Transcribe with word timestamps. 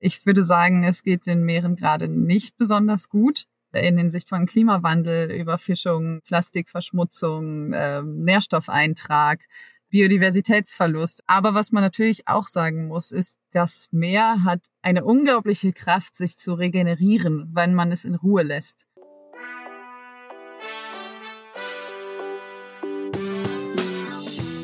Ich 0.00 0.24
würde 0.24 0.42
sagen, 0.42 0.82
es 0.82 1.02
geht 1.02 1.26
den 1.26 1.44
Meeren 1.44 1.76
gerade 1.76 2.08
nicht 2.08 2.56
besonders 2.56 3.08
gut 3.08 3.44
in 3.72 3.98
Hinsicht 3.98 4.28
von 4.28 4.46
Klimawandel, 4.46 5.30
Überfischung, 5.30 6.22
Plastikverschmutzung, 6.22 7.72
äh, 7.72 8.02
Nährstoffeintrag, 8.02 9.44
Biodiversitätsverlust. 9.90 11.22
Aber 11.26 11.54
was 11.54 11.70
man 11.70 11.82
natürlich 11.82 12.26
auch 12.26 12.46
sagen 12.46 12.86
muss, 12.88 13.10
ist, 13.10 13.36
das 13.52 13.88
Meer 13.90 14.44
hat 14.44 14.66
eine 14.82 15.04
unglaubliche 15.04 15.72
Kraft, 15.72 16.16
sich 16.16 16.36
zu 16.36 16.54
regenerieren, 16.54 17.50
wenn 17.52 17.74
man 17.74 17.92
es 17.92 18.04
in 18.04 18.14
Ruhe 18.14 18.42
lässt. 18.42 18.86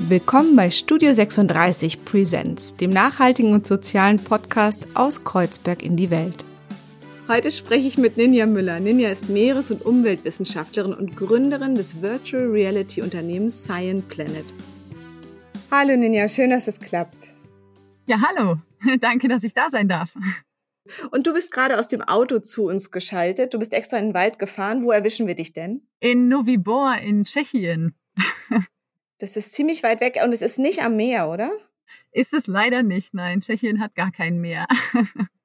Willkommen 0.09 0.55
bei 0.55 0.71
Studio 0.71 1.13
36 1.13 2.05
Presents, 2.05 2.77
dem 2.77 2.91
nachhaltigen 2.91 3.53
und 3.53 3.67
sozialen 3.67 4.23
Podcast 4.23 4.87
aus 4.95 5.25
Kreuzberg 5.25 5.83
in 5.83 5.97
die 5.97 6.11
Welt. 6.11 6.45
Heute 7.27 7.51
spreche 7.51 7.89
ich 7.89 7.99
mit 7.99 8.17
Ninja 8.17 8.47
Müller. 8.47 8.79
Ninja 8.79 9.09
ist 9.09 9.29
Meeres- 9.29 9.73
und 9.73 9.85
Umweltwissenschaftlerin 9.85 10.95
und 10.95 11.17
Gründerin 11.17 11.75
des 11.75 12.03
Virtual 12.03 12.45
Reality 12.45 13.03
Unternehmens 13.03 13.65
Science 13.65 14.05
Planet. 14.07 14.45
Hallo 15.73 15.97
Ninja, 15.97 16.29
schön, 16.29 16.51
dass 16.51 16.69
es 16.69 16.79
klappt. 16.79 17.35
Ja, 18.07 18.19
hallo. 18.23 18.59
Danke, 19.01 19.27
dass 19.27 19.43
ich 19.43 19.55
da 19.55 19.71
sein 19.71 19.89
darf. 19.89 20.15
Und 21.11 21.27
du 21.27 21.33
bist 21.33 21.51
gerade 21.51 21.81
aus 21.81 21.89
dem 21.89 22.03
Auto 22.03 22.39
zu 22.39 22.67
uns 22.67 22.93
geschaltet. 22.93 23.55
Du 23.55 23.59
bist 23.59 23.73
extra 23.75 23.97
in 23.97 24.11
den 24.11 24.15
Wald 24.15 24.39
gefahren. 24.39 24.85
Wo 24.85 24.93
erwischen 24.93 25.27
wir 25.27 25.35
dich 25.35 25.53
denn? 25.53 25.83
In 25.99 26.29
Novibor 26.29 26.97
in 26.99 27.25
Tschechien. 27.25 27.97
Das 29.19 29.37
ist 29.37 29.53
ziemlich 29.53 29.83
weit 29.83 30.01
weg 30.01 30.19
und 30.23 30.33
es 30.33 30.43
ist 30.43 30.59
nicht 30.59 30.83
am 30.83 30.97
Meer, 30.97 31.29
oder? 31.29 31.51
Ist 32.13 32.35
es 32.35 32.47
leider 32.47 32.83
nicht, 32.83 33.15
nein. 33.15 33.41
Tschechien 33.41 33.81
hat 33.81 33.95
gar 33.95 34.11
kein 34.11 34.41
Meer. 34.41 34.67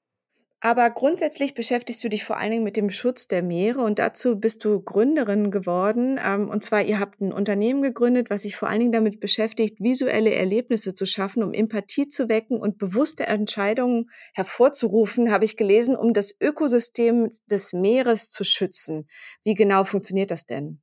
Aber 0.63 0.91
grundsätzlich 0.91 1.55
beschäftigst 1.55 2.03
du 2.03 2.09
dich 2.09 2.23
vor 2.23 2.37
allen 2.37 2.51
Dingen 2.51 2.63
mit 2.63 2.77
dem 2.77 2.91
Schutz 2.91 3.27
der 3.27 3.41
Meere 3.41 3.81
und 3.81 3.97
dazu 3.97 4.39
bist 4.39 4.63
du 4.63 4.79
Gründerin 4.79 5.49
geworden. 5.49 6.19
Ähm, 6.23 6.49
und 6.49 6.63
zwar, 6.63 6.83
ihr 6.83 6.99
habt 6.99 7.19
ein 7.19 7.33
Unternehmen 7.33 7.81
gegründet, 7.81 8.29
was 8.29 8.43
sich 8.43 8.55
vor 8.55 8.69
allen 8.69 8.79
Dingen 8.79 8.91
damit 8.91 9.19
beschäftigt, 9.19 9.79
visuelle 9.79 10.35
Erlebnisse 10.35 10.93
zu 10.93 11.07
schaffen, 11.07 11.41
um 11.41 11.53
Empathie 11.53 12.09
zu 12.09 12.29
wecken 12.29 12.59
und 12.59 12.77
bewusste 12.77 13.25
Entscheidungen 13.25 14.11
hervorzurufen, 14.35 15.31
habe 15.31 15.45
ich 15.45 15.57
gelesen, 15.57 15.95
um 15.95 16.13
das 16.13 16.39
Ökosystem 16.39 17.31
des 17.47 17.73
Meeres 17.73 18.29
zu 18.29 18.43
schützen. 18.43 19.07
Wie 19.43 19.55
genau 19.55 19.83
funktioniert 19.83 20.29
das 20.29 20.45
denn? 20.45 20.79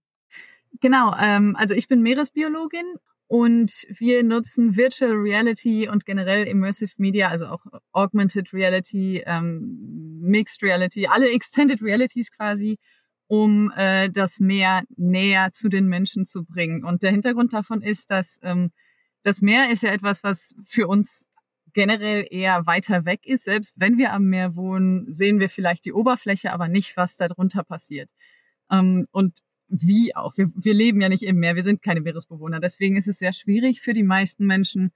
Genau, 0.81 1.15
ähm, 1.21 1.57
also 1.57 1.75
ich 1.75 1.89
bin 1.89 2.03
Meeresbiologin 2.03 2.85
und 3.27 3.87
wir 3.91 4.23
nutzen 4.23 4.77
Virtual 4.77 5.13
Reality 5.13 5.89
und 5.89 6.07
generell 6.07 6.47
Immersive 6.47 6.93
Media, 6.97 7.29
also 7.29 7.47
auch 7.47 7.65
Augmented 7.93 8.53
Reality, 8.53 9.23
ähm, 9.27 10.19
Mixed 10.21 10.63
Reality, 10.63 11.07
alle 11.07 11.31
Extended 11.31 11.83
Realities 11.83 12.31
quasi, 12.31 12.79
um 13.27 13.71
äh, 13.77 14.09
das 14.11 14.41
Meer 14.41 14.85
näher 14.97 15.53
zu 15.53 15.69
den 15.69 15.89
Menschen 15.89 16.25
zu 16.25 16.45
bringen. 16.45 16.85
Und 16.85 17.03
der 17.03 17.11
Hintergrund 17.11 17.53
davon 17.53 17.83
ist, 17.83 18.11
dass 18.11 18.39
ähm, 18.43 18.71
das 19.23 19.43
Meer 19.43 19.71
ist 19.71 19.83
ja 19.83 19.91
etwas, 19.91 20.25
was 20.25 20.55
für 20.65 20.87
uns 20.87 21.27
generell 21.75 22.27
eher 22.31 22.67
weiter 22.67 23.05
weg 23.05 23.27
ist. 23.27 23.45
Selbst 23.45 23.79
wenn 23.79 23.99
wir 23.99 24.13
am 24.13 24.25
Meer 24.25 24.57
wohnen, 24.57 25.05
sehen 25.13 25.39
wir 25.39 25.51
vielleicht 25.51 25.85
die 25.85 25.93
Oberfläche, 25.93 26.53
aber 26.53 26.69
nicht, 26.69 26.97
was 26.97 27.17
darunter 27.17 27.63
passiert. 27.63 28.11
Ähm, 28.71 29.07
und 29.11 29.39
wie 29.69 30.15
auch. 30.17 30.37
Wir, 30.37 30.51
wir 30.55 30.75
leben 30.75 31.01
ja 31.01 31.09
nicht 31.09 31.23
im 31.23 31.37
Meer, 31.37 31.57
wir 31.57 31.63
sind 31.63 31.83
keine 31.83 32.01
Meeresbewohner. 32.01 32.61
Deswegen 32.61 32.97
ist 32.97 33.09
es 33.09 33.19
sehr 33.19 33.33
schwierig 33.33 33.81
für 33.81 33.93
die 33.93 34.03
meisten 34.03 34.47
Menschen 34.47 34.93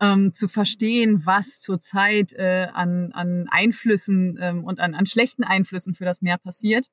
ähm, 0.00 0.32
zu 0.32 0.48
verstehen, 0.48 1.24
was 1.24 1.60
zurzeit 1.60 2.32
äh, 2.32 2.68
an, 2.72 3.12
an 3.12 3.46
Einflüssen 3.50 4.38
ähm, 4.40 4.64
und 4.64 4.80
an, 4.80 4.94
an 4.94 5.06
schlechten 5.06 5.44
Einflüssen 5.44 5.94
für 5.94 6.04
das 6.04 6.22
Meer 6.22 6.38
passiert. 6.38 6.86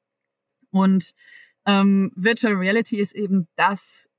Und 0.72 1.12
ähm, 1.66 2.12
Virtual 2.16 2.54
Reality 2.54 2.98
ist 2.98 3.14
eben 3.14 3.48
das, 3.56 4.10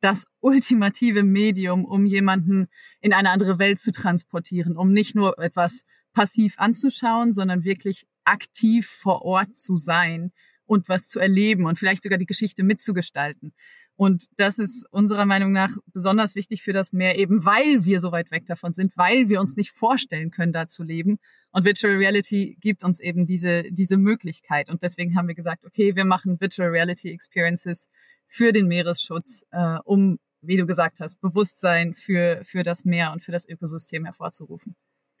das 0.00 0.26
ultimative 0.40 1.22
Medium, 1.22 1.84
um 1.84 2.06
jemanden 2.06 2.68
in 3.00 3.12
eine 3.12 3.30
andere 3.30 3.58
Welt 3.58 3.78
zu 3.78 3.92
transportieren, 3.92 4.76
um 4.76 4.92
nicht 4.92 5.14
nur 5.14 5.38
etwas 5.38 5.84
passiv 6.12 6.54
anzuschauen, 6.58 7.32
sondern 7.32 7.64
wirklich 7.64 8.06
aktiv 8.24 8.88
vor 8.88 9.22
Ort 9.22 9.56
zu 9.56 9.76
sein 9.76 10.32
und 10.66 10.88
was 10.88 11.08
zu 11.08 11.20
erleben 11.20 11.64
und 11.64 11.78
vielleicht 11.78 12.02
sogar 12.02 12.18
die 12.18 12.26
Geschichte 12.26 12.62
mitzugestalten. 12.62 13.52
Und 13.96 14.26
das 14.36 14.58
ist 14.58 14.86
unserer 14.90 15.24
Meinung 15.24 15.52
nach 15.52 15.70
besonders 15.86 16.34
wichtig 16.34 16.62
für 16.62 16.74
das 16.74 16.92
Meer, 16.92 17.18
eben 17.18 17.46
weil 17.46 17.86
wir 17.86 17.98
so 17.98 18.12
weit 18.12 18.30
weg 18.30 18.44
davon 18.44 18.74
sind, 18.74 18.94
weil 18.96 19.30
wir 19.30 19.40
uns 19.40 19.56
nicht 19.56 19.70
vorstellen 19.70 20.30
können, 20.30 20.52
da 20.52 20.66
zu 20.66 20.82
leben. 20.82 21.18
Und 21.50 21.64
Virtual 21.64 21.94
Reality 21.94 22.58
gibt 22.60 22.84
uns 22.84 23.00
eben 23.00 23.24
diese, 23.24 23.62
diese 23.70 23.96
Möglichkeit. 23.96 24.68
Und 24.68 24.82
deswegen 24.82 25.16
haben 25.16 25.28
wir 25.28 25.34
gesagt, 25.34 25.64
okay, 25.64 25.96
wir 25.96 26.04
machen 26.04 26.38
Virtual 26.38 26.68
Reality 26.68 27.10
Experiences 27.10 27.88
für 28.26 28.52
den 28.52 28.66
Meeresschutz, 28.66 29.46
äh, 29.50 29.78
um, 29.84 30.18
wie 30.42 30.58
du 30.58 30.66
gesagt 30.66 31.00
hast, 31.00 31.20
Bewusstsein 31.22 31.94
für, 31.94 32.42
für 32.44 32.62
das 32.62 32.84
Meer 32.84 33.12
und 33.12 33.22
für 33.22 33.32
das 33.32 33.48
Ökosystem 33.48 34.04
hervorzurufen. 34.04 34.76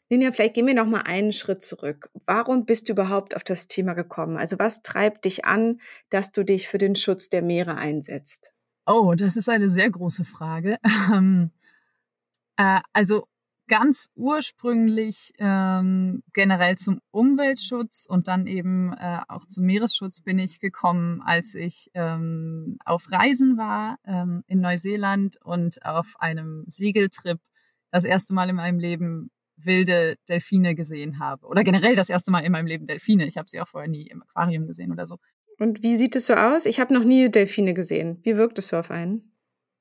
Ninja, 0.08 0.30
vielleicht 0.30 0.54
gehen 0.54 0.66
wir 0.66 0.74
noch 0.74 0.86
mal 0.86 1.02
einen 1.02 1.32
Schritt 1.32 1.62
zurück. 1.62 2.10
Warum 2.26 2.64
bist 2.64 2.88
du 2.88 2.92
überhaupt 2.92 3.34
auf 3.34 3.42
das 3.42 3.66
Thema 3.66 3.94
gekommen? 3.94 4.36
Also 4.36 4.58
was 4.58 4.82
treibt 4.82 5.24
dich 5.24 5.44
an, 5.44 5.80
dass 6.10 6.30
du 6.30 6.44
dich 6.44 6.68
für 6.68 6.78
den 6.78 6.94
Schutz 6.94 7.28
der 7.28 7.42
Meere 7.42 7.76
einsetzt? 7.76 8.52
Oh, 8.86 9.14
das 9.16 9.36
ist 9.36 9.48
eine 9.48 9.68
sehr 9.68 9.90
große 9.90 10.24
Frage. 10.24 10.78
Ähm, 11.12 11.50
äh, 12.56 12.80
also 12.92 13.26
ganz 13.68 14.08
ursprünglich 14.14 15.32
ähm, 15.38 16.22
generell 16.32 16.76
zum 16.76 17.00
Umweltschutz 17.10 18.06
und 18.08 18.28
dann 18.28 18.46
eben 18.46 18.92
äh, 18.92 19.20
auch 19.28 19.44
zum 19.44 19.66
Meeresschutz 19.66 20.20
bin 20.20 20.38
ich 20.38 20.60
gekommen, 20.60 21.20
als 21.24 21.54
ich 21.54 21.90
ähm, 21.94 22.78
auf 22.84 23.10
Reisen 23.10 23.56
war 23.56 23.98
ähm, 24.04 24.42
in 24.46 24.60
Neuseeland 24.60 25.36
und 25.42 25.84
auf 25.84 26.14
einem 26.18 26.64
Segeltrip 26.66 27.40
das 27.90 28.04
erste 28.04 28.34
Mal 28.34 28.48
in 28.50 28.56
meinem 28.56 28.78
Leben 28.78 29.30
wilde 29.56 30.16
Delfine 30.28 30.74
gesehen 30.74 31.18
habe. 31.18 31.46
Oder 31.46 31.64
generell 31.64 31.96
das 31.96 32.10
erste 32.10 32.30
Mal 32.30 32.40
in 32.40 32.52
meinem 32.52 32.66
Leben 32.66 32.86
Delfine. 32.86 33.26
Ich 33.26 33.36
habe 33.36 33.48
sie 33.48 33.60
auch 33.60 33.68
vorher 33.68 33.88
nie 33.88 34.06
im 34.06 34.22
Aquarium 34.22 34.66
gesehen 34.66 34.92
oder 34.92 35.06
so. 35.06 35.18
Und 35.58 35.82
wie 35.82 35.96
sieht 35.96 36.14
es 36.16 36.26
so 36.26 36.34
aus? 36.34 36.66
Ich 36.66 36.80
habe 36.80 36.92
noch 36.92 37.04
nie 37.04 37.30
Delfine 37.30 37.74
gesehen. 37.74 38.18
Wie 38.22 38.36
wirkt 38.36 38.58
es 38.58 38.68
so 38.68 38.76
auf 38.76 38.90
einen? 38.90 39.32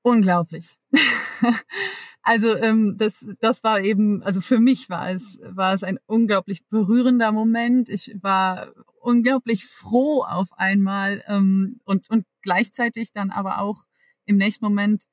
Unglaublich. 0.02 0.78
also 2.22 2.56
ähm, 2.56 2.96
das, 2.98 3.28
das 3.40 3.64
war 3.64 3.82
eben, 3.82 4.24
also 4.24 4.40
für 4.40 4.60
mich 4.60 4.90
war 4.90 5.10
es, 5.10 5.40
war 5.44 5.74
es 5.74 5.84
ein 5.84 6.00
unglaublich 6.06 6.66
berührender 6.68 7.32
Moment. 7.32 7.90
Ich 7.90 8.16
war 8.22 8.72
unglaublich 9.00 9.66
froh 9.66 10.24
auf 10.24 10.54
einmal 10.54 11.24
ähm, 11.28 11.82
und, 11.84 12.10
und 12.10 12.26
gleichzeitig 12.42 13.12
dann 13.12 13.32
aber 13.32 13.60
auch 13.60 13.84
im 14.26 14.38
nächsten 14.38 14.66
Moment 14.66 15.04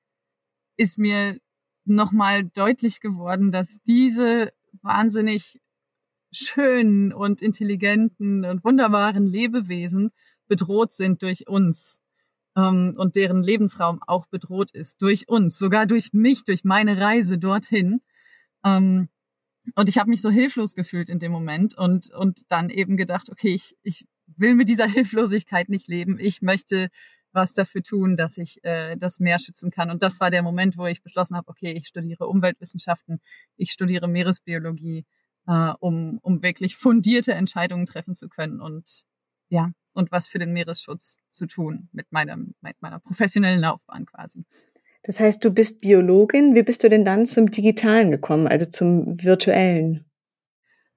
ist 0.76 0.98
mir 0.98 1.38
nochmal 1.84 2.44
deutlich 2.44 3.00
geworden, 3.00 3.50
dass 3.50 3.78
diese 3.86 4.52
wahnsinnig 4.82 5.60
schönen 6.32 7.12
und 7.12 7.42
intelligenten 7.42 8.44
und 8.44 8.64
wunderbaren 8.64 9.26
Lebewesen 9.26 10.10
bedroht 10.48 10.92
sind 10.92 11.22
durch 11.22 11.46
uns 11.48 12.00
ähm, 12.56 12.94
und 12.96 13.16
deren 13.16 13.42
Lebensraum 13.42 14.00
auch 14.06 14.26
bedroht 14.26 14.70
ist 14.72 15.02
durch 15.02 15.28
uns, 15.28 15.58
sogar 15.58 15.86
durch 15.86 16.12
mich, 16.12 16.44
durch 16.44 16.64
meine 16.64 17.00
Reise 17.00 17.38
dorthin. 17.38 18.00
Ähm, 18.64 19.08
und 19.76 19.88
ich 19.88 19.98
habe 19.98 20.10
mich 20.10 20.22
so 20.22 20.30
hilflos 20.30 20.74
gefühlt 20.74 21.08
in 21.08 21.18
dem 21.18 21.32
Moment 21.32 21.76
und 21.76 22.12
und 22.12 22.40
dann 22.48 22.68
eben 22.70 22.96
gedacht, 22.96 23.30
okay, 23.30 23.54
ich 23.54 23.76
ich 23.82 24.06
will 24.36 24.54
mit 24.54 24.68
dieser 24.68 24.86
Hilflosigkeit 24.88 25.68
nicht 25.68 25.88
leben. 25.88 26.18
Ich 26.18 26.42
möchte 26.42 26.88
was 27.32 27.54
dafür 27.54 27.82
tun, 27.82 28.16
dass 28.16 28.38
ich 28.38 28.62
äh, 28.64 28.96
das 28.96 29.20
Meer 29.20 29.38
schützen 29.38 29.70
kann. 29.70 29.90
Und 29.90 30.02
das 30.02 30.20
war 30.20 30.30
der 30.30 30.42
Moment, 30.42 30.76
wo 30.76 30.86
ich 30.86 31.02
beschlossen 31.02 31.36
habe, 31.36 31.48
okay, 31.48 31.72
ich 31.72 31.86
studiere 31.86 32.26
Umweltwissenschaften, 32.26 33.20
ich 33.56 33.72
studiere 33.72 34.08
Meeresbiologie, 34.08 35.04
äh, 35.46 35.72
um, 35.80 36.18
um 36.22 36.42
wirklich 36.42 36.76
fundierte 36.76 37.34
Entscheidungen 37.34 37.86
treffen 37.86 38.14
zu 38.14 38.28
können 38.28 38.60
und 38.60 39.02
ja, 39.48 39.70
und 39.94 40.10
was 40.10 40.28
für 40.28 40.38
den 40.38 40.52
Meeresschutz 40.52 41.18
zu 41.30 41.46
tun 41.46 41.88
mit 41.92 42.10
meinem, 42.10 42.54
mit 42.60 42.80
meiner 42.80 43.00
professionellen 43.00 43.60
Laufbahn 43.60 44.06
quasi. 44.06 44.44
Das 45.02 45.18
heißt, 45.20 45.44
du 45.44 45.50
bist 45.50 45.80
Biologin. 45.80 46.54
Wie 46.54 46.62
bist 46.62 46.82
du 46.84 46.88
denn 46.88 47.04
dann 47.04 47.26
zum 47.26 47.50
Digitalen 47.50 48.10
gekommen, 48.10 48.46
also 48.46 48.66
zum 48.66 49.22
Virtuellen? 49.22 50.06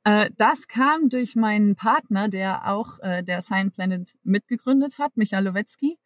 Äh, 0.03 0.29
das 0.37 0.67
kam 0.67 1.09
durch 1.09 1.35
meinen 1.35 1.75
Partner, 1.75 2.29
der 2.29 2.71
auch 2.71 2.99
äh, 3.01 3.23
der 3.23 3.41
Science 3.41 3.73
Planet 3.73 4.13
mitgegründet 4.23 4.99
hat, 4.99 5.17
Michael 5.17 5.45
Lowetzki. 5.45 5.97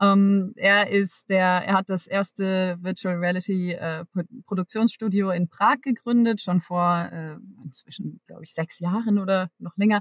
Ähm, 0.00 0.52
er 0.56 0.90
ist 0.90 1.28
der, 1.28 1.44
er 1.66 1.74
hat 1.74 1.90
das 1.90 2.06
erste 2.06 2.76
Virtual 2.80 3.16
Reality 3.16 3.72
äh, 3.72 4.04
Produktionsstudio 4.44 5.30
in 5.30 5.48
Prag 5.48 5.80
gegründet, 5.82 6.40
schon 6.40 6.60
vor 6.60 7.08
äh, 7.12 7.36
inzwischen, 7.64 8.20
glaube 8.26 8.44
ich, 8.44 8.54
sechs 8.54 8.78
Jahren 8.78 9.18
oder 9.18 9.48
noch 9.58 9.76
länger. 9.76 10.00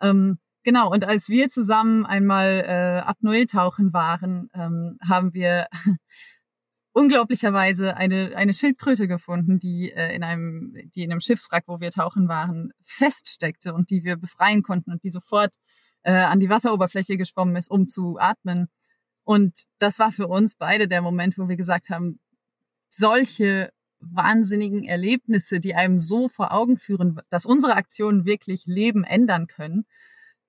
Ähm, 0.00 0.38
genau, 0.64 0.90
und 0.90 1.04
als 1.04 1.28
wir 1.28 1.48
zusammen 1.48 2.04
einmal 2.04 2.64
äh, 2.66 3.00
Apnoe 3.08 3.46
tauchen 3.46 3.92
waren, 3.92 4.50
ähm, 4.54 4.98
haben 5.08 5.32
wir 5.34 5.68
unglaublicherweise 6.92 7.96
eine, 7.96 8.32
eine 8.36 8.52
Schildkröte 8.52 9.06
gefunden, 9.06 9.60
die 9.60 9.92
äh, 9.92 10.16
in 10.16 10.24
einem, 10.24 10.74
die 10.96 11.04
in 11.04 11.12
einem 11.12 11.20
Schiffswrack, 11.20 11.62
wo 11.68 11.78
wir 11.78 11.92
tauchen 11.92 12.28
waren, 12.28 12.72
feststeckte 12.80 13.72
und 13.72 13.90
die 13.90 14.02
wir 14.02 14.16
befreien 14.16 14.62
konnten 14.62 14.90
und 14.90 15.04
die 15.04 15.10
sofort 15.10 15.54
äh, 16.02 16.12
an 16.12 16.40
die 16.40 16.50
Wasseroberfläche 16.50 17.16
geschwommen 17.16 17.54
ist, 17.54 17.70
um 17.70 17.86
zu 17.86 18.18
atmen. 18.18 18.68
Und 19.28 19.64
das 19.78 19.98
war 19.98 20.10
für 20.10 20.26
uns 20.26 20.54
beide 20.54 20.88
der 20.88 21.02
Moment, 21.02 21.36
wo 21.36 21.50
wir 21.50 21.56
gesagt 21.56 21.90
haben, 21.90 22.18
solche 22.88 23.70
wahnsinnigen 24.00 24.84
Erlebnisse, 24.84 25.60
die 25.60 25.74
einem 25.74 25.98
so 25.98 26.28
vor 26.28 26.50
Augen 26.50 26.78
führen, 26.78 27.20
dass 27.28 27.44
unsere 27.44 27.76
Aktionen 27.76 28.24
wirklich 28.24 28.64
Leben 28.64 29.04
ändern 29.04 29.46
können, 29.46 29.84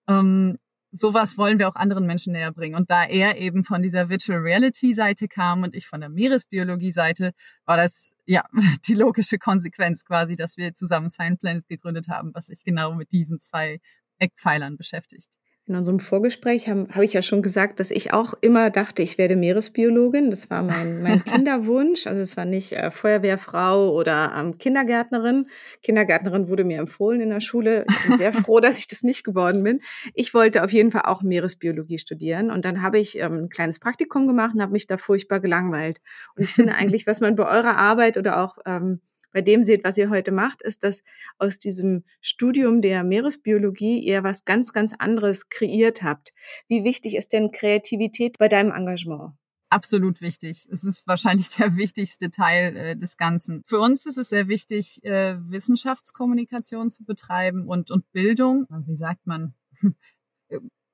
ähm, 0.08 0.60
sowas 0.92 1.38
wollen 1.38 1.60
wir 1.60 1.68
auch 1.68 1.76
anderen 1.76 2.06
Menschen 2.06 2.31
näher 2.31 2.54
bringen. 2.54 2.76
Und 2.76 2.90
da 2.90 3.04
er 3.04 3.38
eben 3.38 3.66
von 3.66 3.81
dieser 3.81 4.08
Virtual 4.08 4.40
Reality 4.40 4.94
Seite 4.94 5.28
kam 5.28 5.64
und 5.64 5.76
ich 5.76 5.86
von 5.86 6.00
der 6.00 6.10
Meeresbiologie 6.10 6.94
Seite, 6.94 7.34
war 7.66 7.76
das 7.76 8.14
ja 8.26 8.46
die 8.88 8.96
logische 8.96 9.40
Konsequenz 9.40 10.06
quasi, 10.06 10.38
dass 10.38 10.56
wir 10.56 10.74
zusammen 10.74 11.10
Science 11.10 11.42
Planet 11.42 11.68
gegründet 11.68 12.08
haben, 12.08 12.31
was 12.34 12.46
sich 12.46 12.64
genau 12.64 12.94
mit 12.94 13.12
diesen 13.12 13.42
zwei 13.42 13.81
Eckpfeilern 14.20 14.78
beschäftigt. 14.78 15.38
In 15.69 15.75
unserem 15.75 16.00
Vorgespräch 16.00 16.68
habe 16.68 16.88
hab 16.89 17.04
ich 17.04 17.13
ja 17.13 17.21
schon 17.21 17.44
gesagt, 17.44 17.80
dass 17.80 17.92
ich 17.92 18.12
auch 18.12 18.33
immer 18.42 18.71
dachte, 18.71 19.04
ich 19.04 19.19
werde 19.19 19.36
Meeresbiologin. 19.36 20.31
Das 20.31 20.50
war 20.50 20.63
mein, 20.63 21.04
mein 21.04 21.24
Kinderwunsch. 21.25 22.07
Also 22.07 22.21
es 22.24 22.36
war 22.36 22.45
nicht 22.45 22.74
äh, 22.74 22.89
Feuerwehrfrau 22.89 23.94
oder 23.94 24.33
ähm, 24.36 24.57
Kindergärtnerin. 24.57 25.48
Kindergärtnerin 25.83 26.50
wurde 26.50 26.63
mir 26.63 26.80
empfohlen 26.80 27.21
in 27.21 27.30
der 27.30 27.39
Schule. 27.39 27.86
Ich 27.88 28.07
bin 28.07 28.18
sehr 28.18 28.33
froh, 28.44 28.60
dass 28.60 28.80
ich 28.80 28.88
das 28.88 29.04
nicht 29.04 29.24
geworden 29.24 29.63
bin. 29.63 29.81
Ich 30.16 30.33
wollte 30.33 30.63
auf 30.63 30.74
jeden 30.74 30.92
Fall 30.92 31.04
auch 31.06 31.21
Meeresbiologie 31.21 32.00
studieren. 32.00 32.50
Und 32.50 32.66
dann 32.66 32.81
habe 32.81 32.98
ich 32.98 33.19
ähm, 33.19 33.38
ein 33.38 33.50
kleines 33.50 33.80
Praktikum 33.80 34.25
gemacht 34.25 34.56
und 34.56 34.63
habe 34.63 34.71
mich 34.71 34.88
da 34.88 34.98
furchtbar 34.98 35.39
gelangweilt. 35.39 36.01
Und 36.36 36.45
ich 36.45 36.54
finde 36.56 36.74
eigentlich, 36.80 37.06
was 37.06 37.21
man 37.21 37.36
bei 37.36 37.48
eurer 37.48 37.77
Arbeit 37.77 38.18
oder 38.18 38.44
auch 38.44 38.57
ähm, 38.66 39.01
bei 39.31 39.42
dem 39.42 39.64
seht, 39.64 39.84
was 39.84 39.98
ihr 39.98 40.10
heute 40.10 40.31
macht, 40.31 40.62
ist, 40.62 40.84
dass 40.84 41.04
aus 41.38 41.60
diesem 41.60 42.04
Studium 42.22 42.81
der 42.81 43.04
Meeresbiologie 43.04 44.00
ihr 44.00 44.24
was 44.24 44.46
ganz, 44.46 44.74
ganz 44.74 44.94
anderes 44.98 45.50
kreiert 45.50 46.04
habt. 46.04 46.34
Wie 46.68 46.84
wichtig 46.84 47.16
ist 47.16 47.34
denn 47.34 47.52
Kreativität 47.52 48.38
bei 48.38 48.48
deinem 48.48 48.72
Engagement? 48.72 49.34
Absolut 49.72 50.20
wichtig. 50.22 50.68
Es 50.72 50.84
ist 50.84 51.06
wahrscheinlich 51.06 51.50
der 51.58 51.78
wichtigste 51.78 52.31
Teil 52.31 52.76
äh, 52.76 52.96
des 52.96 53.18
Ganzen. 53.18 53.64
Für 53.66 53.80
uns 53.80 54.06
ist 54.06 54.18
es 54.18 54.30
sehr 54.30 54.48
wichtig, 54.48 55.04
äh, 55.04 55.36
Wissenschaftskommunikation 55.40 56.90
zu 56.90 57.04
betreiben 57.04 57.68
und, 57.68 57.92
und 57.92 58.12
Bildung. 58.12 58.66
Wie 58.88 58.96
sagt 58.96 59.28
man? 59.28 59.54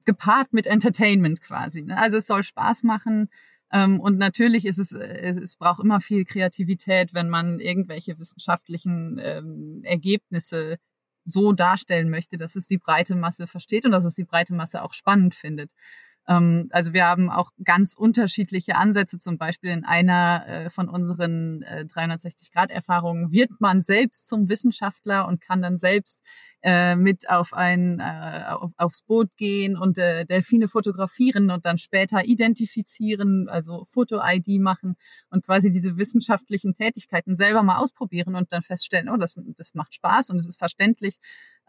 gepaart 0.06 0.54
mit 0.54 0.68
Entertainment 0.68 1.42
quasi. 1.42 1.84
Ne? 1.84 1.98
Also 1.98 2.18
es 2.18 2.28
soll 2.28 2.44
Spaß 2.44 2.84
machen. 2.84 3.30
Ähm, 3.76 4.00
und 4.00 4.18
natürlich 4.18 4.66
ist 4.66 4.80
es, 4.80 4.94
äh, 4.94 5.34
es 5.42 5.58
braucht 5.58 5.84
immer 5.84 6.00
viel 6.00 6.24
Kreativität, 6.24 7.14
wenn 7.14 7.28
man 7.28 7.60
irgendwelche 7.60 8.18
wissenschaftlichen 8.18 9.20
ähm, 9.22 9.82
Ergebnisse 9.84 10.78
so 11.26 11.52
darstellen 11.52 12.10
möchte, 12.10 12.38
dass 12.38 12.56
es 12.56 12.68
die 12.68 12.78
breite 12.78 13.16
Masse 13.16 13.48
versteht 13.48 13.86
und 13.86 13.92
dass 13.92 14.06
es 14.06 14.14
die 14.16 14.24
breite 14.24 14.54
Masse 14.54 14.82
auch 14.82 14.94
spannend 14.94 15.36
findet. 15.36 15.72
Ähm, 16.28 16.68
also 16.72 16.94
wir 16.94 17.06
haben 17.06 17.30
auch 17.30 17.52
ganz 17.64 17.94
unterschiedliche 17.96 18.76
Ansätze. 18.76 19.18
Zum 19.18 19.38
Beispiel 19.38 19.72
in 19.72 19.86
einer 19.86 20.46
äh, 20.48 20.70
von 20.70 20.90
unseren 20.90 21.64
360-Grad-Erfahrungen 21.64 23.30
äh, 23.30 23.32
wird 23.32 23.52
man 23.60 23.82
selbst 23.82 24.28
zum 24.28 24.50
Wissenschaftler 24.50 25.28
und 25.28 25.42
kann 25.42 25.62
dann 25.62 25.78
selbst 25.78 26.22
äh, 26.64 26.96
mit 26.96 27.30
auf 27.30 27.54
ein 27.54 28.02
auf, 28.02 28.72
aufs 28.78 29.04
Boot 29.04 29.30
gehen 29.38 29.78
und 29.78 29.98
Delfine 29.98 30.68
fotografieren 30.68 31.52
und 31.52 31.66
dann 31.66 31.78
später 31.78 32.26
identifizieren, 32.26 33.48
also 33.50 33.86
Foto-ID 33.86 34.60
machen 34.60 34.96
und 35.30 35.46
quasi 35.46 35.70
diese 35.70 35.98
wissenschaftlichen 35.98 36.74
Tätigkeiten 36.74 37.36
selber 37.36 37.62
mal 37.62 37.78
ausprobieren 37.78 38.36
und 38.36 38.52
dann 38.52 38.64
feststellen, 38.64 39.10
oh, 39.10 39.18
das, 39.18 39.40
das 39.56 39.76
macht 39.76 39.94
Spaß 39.94 40.32
und 40.32 40.38
es 40.38 40.48
ist 40.48 40.58
verständlich. 40.58 41.18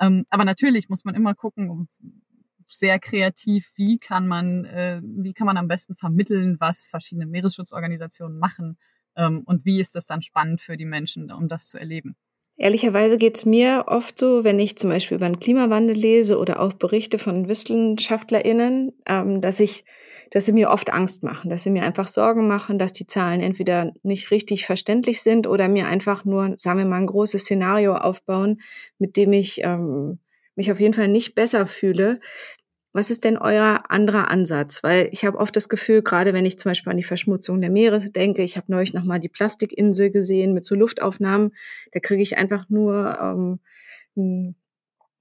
Ähm, 0.00 0.24
aber 0.30 0.44
natürlich 0.44 0.88
muss 0.88 1.04
man 1.04 1.14
immer 1.14 1.34
gucken, 1.34 1.88
sehr 2.66 2.98
kreativ, 2.98 3.70
wie 3.76 3.98
kann 3.98 4.26
man, 4.26 4.64
äh, 4.64 5.00
wie 5.02 5.32
kann 5.32 5.46
man 5.46 5.56
am 5.56 5.68
besten 5.68 5.94
vermitteln, 5.94 6.56
was 6.60 6.84
verschiedene 6.84 7.26
Meeresschutzorganisationen 7.26 8.38
machen 8.38 8.78
ähm, 9.16 9.42
und 9.46 9.64
wie 9.64 9.80
ist 9.80 9.94
das 9.94 10.06
dann 10.06 10.22
spannend 10.22 10.60
für 10.60 10.76
die 10.76 10.84
Menschen, 10.84 11.30
um 11.30 11.48
das 11.48 11.68
zu 11.68 11.78
erleben. 11.78 12.16
Ehrlicherweise 12.58 13.18
geht 13.18 13.36
es 13.36 13.44
mir 13.44 13.84
oft 13.86 14.18
so, 14.18 14.42
wenn 14.42 14.58
ich 14.58 14.78
zum 14.78 14.88
Beispiel 14.88 15.16
über 15.16 15.28
den 15.28 15.40
Klimawandel 15.40 15.94
lese 15.94 16.38
oder 16.38 16.60
auch 16.60 16.72
Berichte 16.72 17.18
von 17.18 17.48
WissenschaftlerInnen, 17.48 18.92
ähm, 19.06 19.42
dass 19.42 19.60
ich, 19.60 19.84
dass 20.30 20.46
sie 20.46 20.52
mir 20.52 20.70
oft 20.70 20.90
Angst 20.90 21.22
machen, 21.22 21.50
dass 21.50 21.64
sie 21.64 21.70
mir 21.70 21.84
einfach 21.84 22.08
Sorgen 22.08 22.48
machen, 22.48 22.78
dass 22.78 22.94
die 22.94 23.06
Zahlen 23.06 23.42
entweder 23.42 23.92
nicht 24.02 24.30
richtig 24.30 24.64
verständlich 24.64 25.22
sind 25.22 25.46
oder 25.46 25.68
mir 25.68 25.86
einfach 25.86 26.24
nur, 26.24 26.54
sagen 26.56 26.78
wir 26.78 26.86
mal, 26.86 26.96
ein 26.96 27.06
großes 27.06 27.42
Szenario 27.42 27.94
aufbauen, 27.94 28.62
mit 28.98 29.18
dem 29.18 29.34
ich 29.34 29.62
ähm, 29.62 30.18
mich 30.56 30.72
auf 30.72 30.80
jeden 30.80 30.94
Fall 30.94 31.08
nicht 31.08 31.34
besser 31.34 31.66
fühle. 31.66 32.20
Was 32.92 33.10
ist 33.10 33.24
denn 33.24 33.36
euer 33.36 33.84
anderer 33.90 34.30
Ansatz? 34.30 34.82
Weil 34.82 35.10
ich 35.12 35.24
habe 35.24 35.38
oft 35.38 35.54
das 35.54 35.68
Gefühl, 35.68 36.02
gerade 36.02 36.32
wenn 36.32 36.46
ich 36.46 36.58
zum 36.58 36.70
Beispiel 36.70 36.90
an 36.90 36.96
die 36.96 37.02
Verschmutzung 37.02 37.60
der 37.60 37.70
Meere 37.70 38.00
denke, 38.00 38.42
ich 38.42 38.56
habe 38.56 38.72
neulich 38.72 38.94
nochmal 38.94 39.20
die 39.20 39.28
Plastikinsel 39.28 40.10
gesehen 40.10 40.54
mit 40.54 40.64
so 40.64 40.74
Luftaufnahmen, 40.74 41.54
da 41.92 42.00
kriege 42.00 42.22
ich 42.22 42.38
einfach 42.38 42.70
nur 42.70 43.60
ähm, 44.16 44.54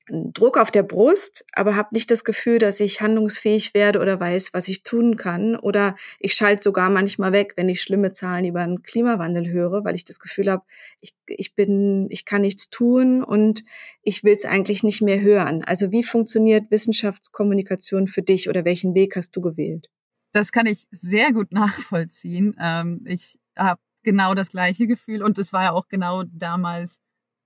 Druck 0.07 0.57
auf 0.57 0.69
der 0.69 0.83
Brust, 0.83 1.45
aber 1.51 1.75
habe 1.75 1.89
nicht 1.91 2.11
das 2.11 2.23
Gefühl, 2.23 2.59
dass 2.59 2.79
ich 2.79 3.01
handlungsfähig 3.01 3.73
werde 3.73 3.99
oder 3.99 4.19
weiß, 4.19 4.53
was 4.53 4.67
ich 4.67 4.83
tun 4.83 5.17
kann. 5.17 5.55
Oder 5.55 5.95
ich 6.19 6.35
schalte 6.35 6.61
sogar 6.61 6.91
manchmal 6.91 7.31
weg, 7.31 7.53
wenn 7.55 7.69
ich 7.69 7.81
schlimme 7.81 8.11
Zahlen 8.11 8.45
über 8.45 8.63
den 8.63 8.83
Klimawandel 8.83 9.47
höre, 9.47 9.83
weil 9.83 9.95
ich 9.95 10.05
das 10.05 10.19
Gefühl 10.19 10.51
habe, 10.51 10.63
ich, 11.01 11.15
ich 11.25 11.55
bin, 11.55 12.07
ich 12.11 12.25
kann 12.25 12.41
nichts 12.41 12.69
tun 12.69 13.23
und 13.23 13.63
ich 14.03 14.23
will 14.23 14.35
es 14.35 14.45
eigentlich 14.45 14.83
nicht 14.83 15.01
mehr 15.01 15.21
hören. 15.21 15.63
Also 15.63 15.91
wie 15.91 16.03
funktioniert 16.03 16.69
Wissenschaftskommunikation 16.69 18.07
für 18.07 18.21
dich 18.21 18.47
oder 18.47 18.63
welchen 18.63 18.93
Weg 18.93 19.15
hast 19.15 19.35
du 19.35 19.41
gewählt? 19.41 19.89
Das 20.33 20.51
kann 20.51 20.67
ich 20.67 20.85
sehr 20.91 21.33
gut 21.33 21.51
nachvollziehen. 21.51 22.55
Ähm, 22.61 23.03
ich 23.07 23.35
habe 23.57 23.81
genau 24.03 24.35
das 24.35 24.51
gleiche 24.51 24.85
Gefühl 24.85 25.23
und 25.23 25.39
es 25.39 25.51
war 25.51 25.63
ja 25.63 25.71
auch 25.71 25.87
genau 25.87 26.23
damals 26.31 26.99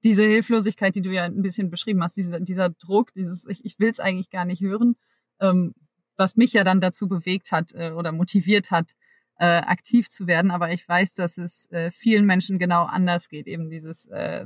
diese 0.04 0.24
Hilflosigkeit, 0.24 0.96
die 0.96 1.02
du 1.02 1.12
ja 1.12 1.26
ein 1.26 1.42
bisschen 1.42 1.70
beschrieben 1.70 2.04
hast, 2.04 2.16
dieser, 2.16 2.40
dieser 2.40 2.70
Druck, 2.70 3.14
dieses, 3.14 3.46
ich, 3.48 3.66
ich 3.66 3.80
will 3.80 3.90
es 3.90 4.00
eigentlich 4.00 4.30
gar 4.30 4.46
nicht 4.46 4.62
hören, 4.62 4.96
ähm, 5.42 5.74
was 6.18 6.36
mich 6.36 6.54
ja 6.54 6.64
dann 6.64 6.82
dazu 6.82 7.08
bewegt 7.08 7.52
hat 7.52 7.72
äh, 7.74 7.92
oder 7.92 8.12
motiviert 8.12 8.72
hat, 8.72 8.94
äh, 9.40 9.46
aktiv 9.46 10.10
zu 10.10 10.28
werden. 10.28 10.52
Aber 10.52 10.72
ich 10.72 10.88
weiß, 10.88 11.14
dass 11.14 11.38
es 11.38 11.70
äh, 11.72 11.92
vielen 11.92 12.26
Menschen 12.26 12.60
genau 12.60 12.84
anders 12.84 13.30
geht, 13.30 13.48
eben 13.48 13.70
dieses, 13.70 14.08
äh, 14.08 14.46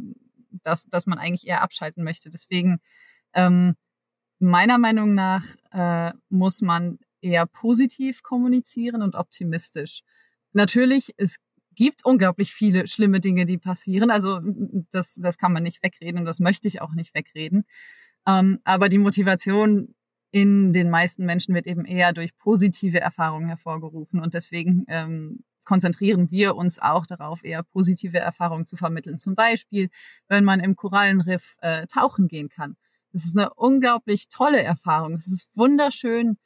dass, 0.64 0.86
dass 0.86 1.08
man 1.08 1.18
eigentlich 1.18 1.48
eher 1.48 1.62
abschalten 1.62 2.04
möchte. 2.04 2.30
Deswegen, 2.30 2.80
ähm, 3.34 3.76
meiner 4.40 4.78
Meinung 4.78 5.14
nach, 5.14 5.44
äh, 5.72 6.14
muss 6.30 6.62
man 6.62 7.00
eher 7.22 7.46
positiv 7.46 8.22
kommunizieren 8.22 9.02
und 9.02 9.16
optimistisch. 9.16 10.02
Natürlich, 10.52 11.14
es 11.18 11.38
gibt 11.76 12.06
unglaublich 12.06 12.54
viele 12.54 12.88
schlimme 12.88 13.20
Dinge, 13.20 13.46
die 13.46 13.58
passieren. 13.58 14.12
Also 14.12 14.40
das, 14.92 15.16
das 15.16 15.38
kann 15.38 15.54
man 15.54 15.64
nicht 15.64 15.84
wegreden 15.84 16.20
und 16.20 16.26
das 16.26 16.40
möchte 16.40 16.68
ich 16.68 16.82
auch 16.82 16.94
nicht 16.94 17.14
wegreden. 17.14 17.66
Ähm, 18.28 18.60
aber 18.64 18.90
die 18.90 18.98
Motivation 18.98 19.96
in 20.32 20.74
den 20.74 20.90
meisten 20.90 21.26
Menschen 21.26 21.54
wird 21.54 21.68
eben 21.68 21.86
eher 21.86 22.12
durch 22.12 22.36
positive 22.38 23.00
Erfahrungen 23.00 23.48
hervorgerufen. 23.48 24.20
Und 24.20 24.34
deswegen 24.34 24.86
ähm, 24.88 25.44
konzentrieren 25.64 26.32
wir 26.32 26.56
uns 26.56 26.80
auch 26.80 27.06
darauf, 27.06 27.44
eher 27.44 27.64
positive 27.64 28.18
Erfahrungen 28.18 28.66
zu 28.66 28.76
vermitteln. 28.76 29.20
Zum 29.20 29.36
Beispiel, 29.36 29.90
wenn 30.28 30.44
man 30.44 30.60
im 30.60 30.76
Korallenriff 30.76 31.56
äh, 31.62 31.86
tauchen 31.88 32.28
gehen 32.28 32.50
kann. 32.50 32.76
Das 33.12 33.26
ist 33.26 33.38
eine 33.38 33.54
unglaublich 33.54 34.28
tolle 34.28 34.62
Erfahrung. 34.64 35.14
Es 35.14 35.28
ist 35.28 35.50
wunderschön, 35.56 36.38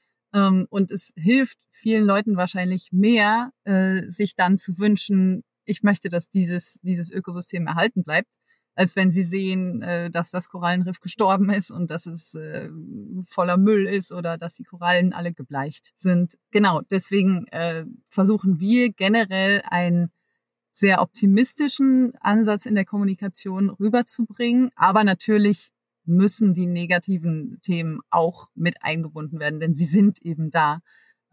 und 0.69 0.91
es 0.91 1.13
hilft 1.15 1.57
vielen 1.69 2.03
Leuten 2.03 2.37
wahrscheinlich 2.37 2.89
mehr, 2.91 3.51
äh, 3.63 4.01
sich 4.07 4.35
dann 4.35 4.57
zu 4.57 4.77
wünschen, 4.77 5.43
ich 5.65 5.83
möchte, 5.83 6.09
dass 6.09 6.29
dieses, 6.29 6.79
dieses 6.81 7.11
Ökosystem 7.11 7.67
erhalten 7.67 8.03
bleibt, 8.03 8.33
als 8.77 8.95
wenn 8.95 9.09
sie 9.09 9.23
sehen, 9.23 9.81
äh, 9.81 10.09
dass 10.09 10.31
das 10.31 10.49
Korallenriff 10.49 10.99
gestorben 10.99 11.49
ist 11.49 11.71
und 11.71 11.89
dass 11.89 12.05
es 12.05 12.35
äh, 12.35 12.69
voller 13.25 13.57
Müll 13.57 13.87
ist 13.87 14.11
oder 14.11 14.37
dass 14.37 14.53
die 14.53 14.63
Korallen 14.63 15.13
alle 15.13 15.33
gebleicht 15.33 15.91
sind. 15.95 16.37
Genau, 16.51 16.81
deswegen 16.89 17.47
äh, 17.47 17.85
versuchen 18.07 18.59
wir 18.59 18.91
generell 18.91 19.61
einen 19.65 20.11
sehr 20.71 21.01
optimistischen 21.01 22.13
Ansatz 22.21 22.67
in 22.67 22.75
der 22.75 22.85
Kommunikation 22.85 23.71
rüberzubringen, 23.71 24.69
aber 24.75 25.03
natürlich 25.03 25.69
müssen 26.07 26.53
die 26.53 26.67
negativen 26.67 27.59
Themen 27.61 27.99
auch 28.09 28.47
mit 28.55 28.75
eingebunden 28.81 29.39
werden, 29.39 29.59
denn 29.59 29.73
sie 29.73 29.85
sind 29.85 30.21
eben 30.23 30.49
da. 30.49 30.79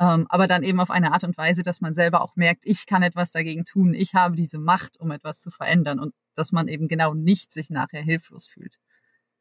Ähm, 0.00 0.26
aber 0.28 0.46
dann 0.46 0.64
eben 0.64 0.80
auf 0.80 0.90
eine 0.90 1.12
Art 1.12 1.24
und 1.24 1.38
Weise, 1.38 1.62
dass 1.62 1.80
man 1.80 1.94
selber 1.94 2.22
auch 2.22 2.34
merkt, 2.36 2.64
ich 2.66 2.86
kann 2.86 3.02
etwas 3.02 3.30
dagegen 3.30 3.64
tun, 3.64 3.94
ich 3.94 4.14
habe 4.14 4.34
diese 4.34 4.58
Macht, 4.58 4.98
um 4.98 5.10
etwas 5.12 5.40
zu 5.40 5.50
verändern 5.50 6.00
und 6.00 6.12
dass 6.34 6.52
man 6.52 6.66
eben 6.66 6.88
genau 6.88 7.14
nicht 7.14 7.52
sich 7.52 7.70
nachher 7.70 8.02
hilflos 8.02 8.46
fühlt. 8.46 8.78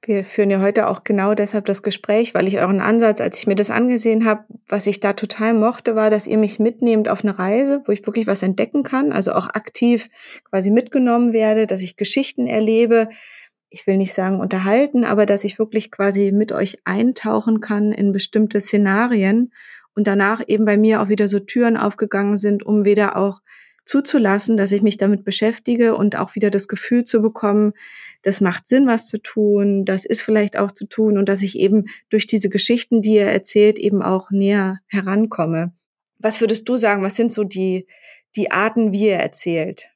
Wir 0.06 0.25
führen 0.25 0.50
ja 0.50 0.60
heute 0.60 0.90
auch 0.90 1.06
genau 1.06 1.34
deshalb 1.34 1.66
das 1.66 1.82
Gespräch, 1.82 2.34
weil 2.34 2.46
ich 2.46 2.60
euren 2.60 2.82
Ansatz, 2.82 3.22
als 3.22 3.40
ich 3.40 3.48
mir 3.48 3.56
das 3.56 3.72
angesehen 3.72 4.25
habe, 4.25 4.44
was 4.68 4.86
ich 4.86 5.00
da 5.00 5.13
total 5.13 5.54
mochte, 5.54 5.96
war, 5.96 6.10
dass 6.10 6.28
ihr 6.28 6.38
mich 6.38 6.60
mitnehmt 6.60 7.08
auf 7.08 7.24
eine 7.24 7.40
Reise, 7.40 7.82
wo 7.86 7.94
ich 7.94 8.06
wirklich 8.06 8.28
was 8.28 8.44
entdecken 8.44 8.84
kann, 8.84 9.13
also 9.13 9.32
auch 9.32 9.48
aktiv 9.48 10.10
quasi 10.50 10.72
mitgenommen 10.72 11.32
werde, 11.32 11.68
dass 11.68 11.82
ich 11.82 11.96
Geschichten 11.96 12.48
erlebe. 12.48 13.08
Ich 13.75 13.88
will 13.88 13.98
nicht 13.98 14.13
sagen 14.13 14.39
unterhalten, 14.39 15.03
aber 15.03 15.25
dass 15.25 15.44
ich 15.44 15.58
wirklich 15.58 15.89
quasi 15.89 16.32
mit 16.32 16.51
euch 16.51 16.77
eintauchen 16.84 17.60
kann 17.60 17.92
in 17.92 18.12
bestimmte 18.12 18.62
Szenarien 18.62 19.51
und 19.96 20.06
danach 20.06 20.44
eben 20.46 20.63
bei 20.63 20.77
mir 20.77 21.01
auch 21.01 21.10
wieder 21.10 21.27
so 21.27 21.39
Türen 21.39 21.75
aufgegangen 21.75 22.38
sind, 22.38 22.63
um 22.63 22.86
wieder 22.86 23.18
auch 23.18 23.42
zuzulassen, 23.84 24.58
dass 24.58 24.72
ich 24.72 24.84
mich 24.84 24.98
damit 24.98 25.25
beschäftige 25.25 25.96
und 25.96 26.15
auch 26.15 26.36
wieder 26.36 26.51
das 26.51 26.68
Gefühl 26.68 27.03
zu 27.03 27.24
bekommen, 27.24 27.74
das 28.22 28.42
macht 28.42 28.68
Sinn, 28.68 28.86
was 28.86 29.08
zu 29.08 29.18
tun, 29.18 29.86
das 29.86 30.06
ist 30.06 30.22
vielleicht 30.22 30.56
auch 30.56 30.72
zu 30.72 30.86
tun 30.86 31.18
und 31.18 31.27
dass 31.27 31.42
ich 31.42 31.58
eben 31.58 31.86
durch 32.12 32.27
diese 32.27 32.50
Geschichten, 32.50 33.01
die 33.01 33.18
er 33.18 33.34
erzählt, 33.34 33.80
eben 33.80 34.03
auch 34.03 34.30
näher 34.30 34.82
herankomme. 34.86 35.74
Was 36.20 36.42
würdest 36.42 36.70
du 36.70 36.77
sagen, 36.77 37.01
was 37.01 37.15
sind 37.15 37.34
so 37.34 37.44
die, 37.44 37.88
die 38.36 38.51
Arten, 38.51 38.92
wie 38.92 39.08
er 39.08 39.20
erzählt? 39.20 39.93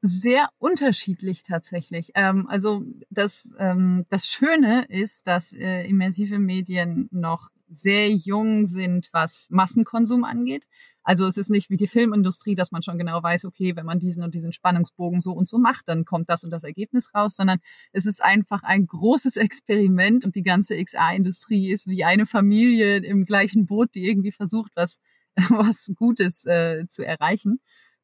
Sehr 0.00 0.48
unterschiedlich 0.58 1.42
tatsächlich. 1.42 2.12
Ähm, 2.14 2.46
also 2.48 2.84
das, 3.10 3.52
ähm, 3.58 4.06
das 4.08 4.28
Schöne 4.28 4.84
ist, 4.88 5.26
dass 5.26 5.52
äh, 5.52 5.88
immersive 5.88 6.38
Medien 6.38 7.08
noch 7.10 7.50
sehr 7.68 8.10
jung 8.10 8.64
sind, 8.64 9.08
was 9.12 9.48
Massenkonsum 9.50 10.24
angeht. 10.24 10.66
Also 11.02 11.26
es 11.26 11.36
ist 11.36 11.50
nicht 11.50 11.68
wie 11.70 11.76
die 11.76 11.88
Filmindustrie, 11.88 12.54
dass 12.54 12.70
man 12.70 12.82
schon 12.82 12.98
genau 12.98 13.22
weiß, 13.22 13.44
okay, 13.46 13.74
wenn 13.74 13.86
man 13.86 13.98
diesen 13.98 14.22
und 14.22 14.34
diesen 14.34 14.52
Spannungsbogen 14.52 15.20
so 15.20 15.32
und 15.32 15.48
so 15.48 15.58
macht, 15.58 15.88
dann 15.88 16.04
kommt 16.04 16.28
das 16.28 16.44
und 16.44 16.50
das 16.50 16.64
Ergebnis 16.64 17.12
raus, 17.14 17.34
sondern 17.34 17.58
es 17.92 18.06
ist 18.06 18.22
einfach 18.22 18.62
ein 18.62 18.86
großes 18.86 19.36
Experiment 19.36 20.24
und 20.24 20.34
die 20.34 20.42
ganze 20.42 20.76
XA-Industrie 20.82 21.70
ist 21.70 21.86
wie 21.86 22.04
eine 22.04 22.26
Familie 22.26 22.98
im 22.98 23.24
gleichen 23.24 23.66
Boot, 23.66 23.94
die 23.94 24.06
irgendwie 24.06 24.32
versucht, 24.32 24.72
was, 24.74 25.00
was 25.48 25.90
Gutes 25.96 26.44
äh, 26.44 26.86
zu 26.88 27.04
erreichen. 27.04 27.60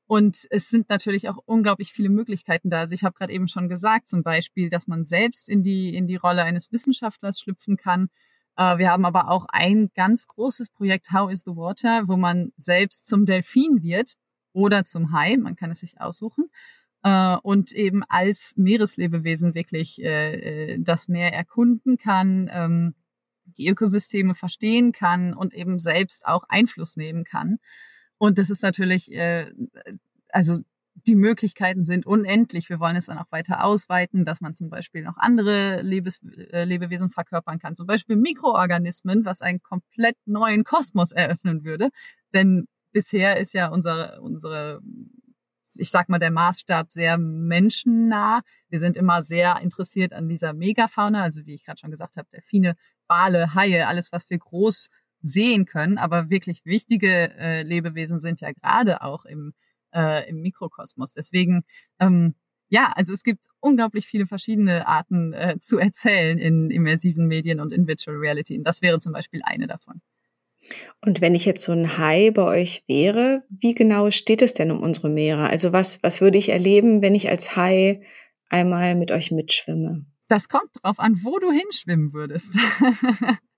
Und 0.06 0.46
es 0.50 0.68
sind 0.68 0.90
natürlich 0.90 1.28
auch 1.28 1.38
unglaublich 1.46 1.92
viele 1.92 2.10
Möglichkeiten 2.10 2.68
da. 2.68 2.80
Also 2.80 2.94
ich 2.94 3.04
habe 3.04 3.14
gerade 3.14 3.32
eben 3.32 3.48
schon 3.48 3.68
gesagt, 3.68 4.08
zum 4.08 4.22
Beispiel, 4.22 4.68
dass 4.68 4.86
man 4.86 5.04
selbst 5.04 5.48
in 5.48 5.62
die, 5.62 5.94
in 5.94 6.06
die 6.06 6.16
Rolle 6.16 6.44
eines 6.44 6.72
Wissenschaftlers 6.72 7.40
schlüpfen 7.40 7.76
kann 7.76 8.08
äh, 8.56 8.78
wir 8.78 8.90
haben 8.90 9.04
aber 9.04 9.30
auch 9.30 9.46
ein 9.48 9.90
ganz 9.94 10.26
großes 10.26 10.70
Projekt 10.70 11.12
How 11.12 11.30
is 11.30 11.42
the 11.44 11.56
Water, 11.56 12.06
wo 12.06 12.16
man 12.16 12.52
selbst 12.56 13.06
zum 13.06 13.24
Delfin 13.24 13.82
wird 13.82 14.14
oder 14.52 14.84
zum 14.84 15.12
Hai, 15.12 15.36
man 15.36 15.56
kann 15.56 15.70
es 15.70 15.80
sich 15.80 16.00
aussuchen, 16.00 16.50
äh, 17.02 17.36
und 17.42 17.72
eben 17.72 18.02
als 18.08 18.54
Meereslebewesen 18.56 19.54
wirklich 19.54 20.02
äh, 20.02 20.78
das 20.78 21.08
Meer 21.08 21.32
erkunden 21.32 21.96
kann, 21.96 22.48
ähm, 22.52 22.94
die 23.44 23.68
Ökosysteme 23.68 24.34
verstehen 24.34 24.92
kann 24.92 25.34
und 25.34 25.54
eben 25.54 25.78
selbst 25.78 26.26
auch 26.26 26.44
Einfluss 26.48 26.96
nehmen 26.96 27.24
kann. 27.24 27.58
Und 28.24 28.38
das 28.38 28.48
ist 28.48 28.62
natürlich, 28.62 29.10
also 30.30 30.62
die 31.06 31.14
Möglichkeiten 31.14 31.84
sind 31.84 32.06
unendlich. 32.06 32.70
Wir 32.70 32.80
wollen 32.80 32.96
es 32.96 33.06
dann 33.06 33.18
auch 33.18 33.30
weiter 33.30 33.64
ausweiten, 33.64 34.24
dass 34.24 34.40
man 34.40 34.54
zum 34.54 34.70
Beispiel 34.70 35.02
noch 35.02 35.18
andere 35.18 35.82
Lebes 35.82 36.22
äh, 36.22 36.64
Lebewesen 36.64 37.10
verkörpern 37.10 37.58
kann, 37.58 37.76
zum 37.76 37.86
Beispiel 37.86 38.16
Mikroorganismen, 38.16 39.26
was 39.26 39.42
einen 39.42 39.62
komplett 39.62 40.16
neuen 40.24 40.64
Kosmos 40.64 41.12
eröffnen 41.12 41.64
würde. 41.64 41.90
Denn 42.32 42.66
bisher 42.92 43.36
ist 43.36 43.52
ja 43.52 43.68
unsere, 43.68 44.22
unsere, 44.22 44.80
ich 45.76 45.90
sag 45.90 46.08
mal, 46.08 46.18
der 46.18 46.30
Maßstab 46.30 46.90
sehr 46.90 47.18
menschennah. 47.18 48.40
Wir 48.70 48.80
sind 48.80 48.96
immer 48.96 49.22
sehr 49.22 49.60
interessiert 49.60 50.14
an 50.14 50.30
dieser 50.30 50.54
Megafauna, 50.54 51.24
also 51.24 51.44
wie 51.44 51.56
ich 51.56 51.66
gerade 51.66 51.78
schon 51.78 51.90
gesagt 51.90 52.16
habe, 52.16 52.28
Delfine, 52.32 52.74
Wale, 53.06 53.54
Haie, 53.54 53.86
alles, 53.86 54.12
was 54.12 54.30
wir 54.30 54.38
groß 54.38 54.88
sehen 55.24 55.64
können. 55.64 55.98
Aber 55.98 56.30
wirklich 56.30 56.64
wichtige 56.64 57.32
äh, 57.38 57.62
Lebewesen 57.62 58.18
sind 58.18 58.40
ja 58.40 58.52
gerade 58.52 59.02
auch 59.02 59.24
im 59.24 59.54
äh, 59.94 60.28
im 60.28 60.40
Mikrokosmos. 60.40 61.14
Deswegen, 61.14 61.62
ähm, 62.00 62.34
ja, 62.68 62.92
also 62.96 63.12
es 63.12 63.22
gibt 63.22 63.46
unglaublich 63.60 64.06
viele 64.06 64.26
verschiedene 64.26 64.86
Arten 64.86 65.32
äh, 65.32 65.56
zu 65.60 65.78
erzählen 65.78 66.38
in 66.38 66.70
immersiven 66.70 67.26
Medien 67.26 67.60
und 67.60 67.72
in 67.72 67.86
Virtual 67.86 68.16
Reality. 68.16 68.58
Und 68.58 68.66
das 68.66 68.82
wäre 68.82 68.98
zum 68.98 69.12
Beispiel 69.12 69.40
eine 69.44 69.66
davon. 69.66 70.00
Und 71.02 71.20
wenn 71.20 71.34
ich 71.34 71.44
jetzt 71.44 71.62
so 71.62 71.72
ein 71.72 71.98
Hai 71.98 72.30
bei 72.30 72.42
euch 72.42 72.84
wäre, 72.88 73.44
wie 73.50 73.74
genau 73.74 74.10
steht 74.10 74.40
es 74.40 74.54
denn 74.54 74.70
um 74.70 74.82
unsere 74.82 75.10
Meere? 75.10 75.48
Also 75.48 75.72
was, 75.72 76.02
was 76.02 76.20
würde 76.20 76.38
ich 76.38 76.48
erleben, 76.48 77.02
wenn 77.02 77.14
ich 77.14 77.28
als 77.28 77.54
Hai 77.54 78.02
einmal 78.48 78.94
mit 78.94 79.12
euch 79.12 79.30
mitschwimme? 79.30 80.06
Das 80.26 80.48
kommt 80.48 80.70
drauf 80.82 80.98
an, 80.98 81.16
wo 81.22 81.38
du 81.38 81.52
hinschwimmen 81.52 82.14
würdest. 82.14 82.58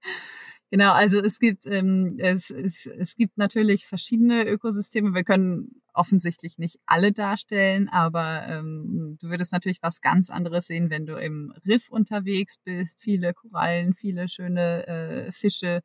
genau, 0.76 0.92
also 0.92 1.22
es 1.22 1.38
gibt, 1.38 1.64
ähm, 1.64 2.16
es, 2.18 2.50
es, 2.50 2.84
es 2.84 3.16
gibt 3.16 3.38
natürlich 3.38 3.86
verschiedene 3.86 4.46
Ökosysteme. 4.46 5.14
Wir 5.14 5.24
können 5.24 5.80
offensichtlich 5.94 6.58
nicht 6.58 6.76
alle 6.84 7.12
darstellen, 7.12 7.88
aber 7.88 8.46
ähm, 8.46 9.16
du 9.18 9.30
würdest 9.30 9.54
natürlich 9.54 9.78
was 9.80 10.02
ganz 10.02 10.28
anderes 10.28 10.66
sehen, 10.66 10.90
wenn 10.90 11.06
du 11.06 11.14
im 11.14 11.54
Riff 11.66 11.88
unterwegs 11.88 12.58
bist, 12.62 13.00
viele 13.00 13.32
Korallen, 13.32 13.94
viele 13.94 14.28
schöne 14.28 14.86
äh, 14.86 15.32
Fische 15.32 15.80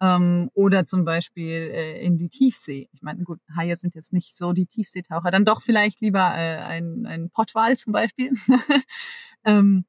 ähm, 0.00 0.50
oder 0.52 0.84
zum 0.84 1.04
Beispiel 1.04 1.70
äh, 1.72 2.04
in 2.04 2.18
die 2.18 2.28
Tiefsee. 2.28 2.88
Ich 2.92 3.02
meine, 3.02 3.22
gut, 3.22 3.38
Haie 3.56 3.76
sind 3.76 3.94
jetzt 3.94 4.12
nicht 4.12 4.36
so 4.36 4.52
die 4.52 4.66
Tiefseetaucher, 4.66 5.30
dann 5.30 5.44
doch 5.44 5.62
vielleicht 5.62 6.00
lieber 6.00 6.32
äh, 6.36 6.56
ein, 6.56 7.06
ein 7.06 7.30
Pottwal 7.30 7.76
zum 7.76 7.92
Beispiel. 7.92 8.32
ähm, 9.44 9.84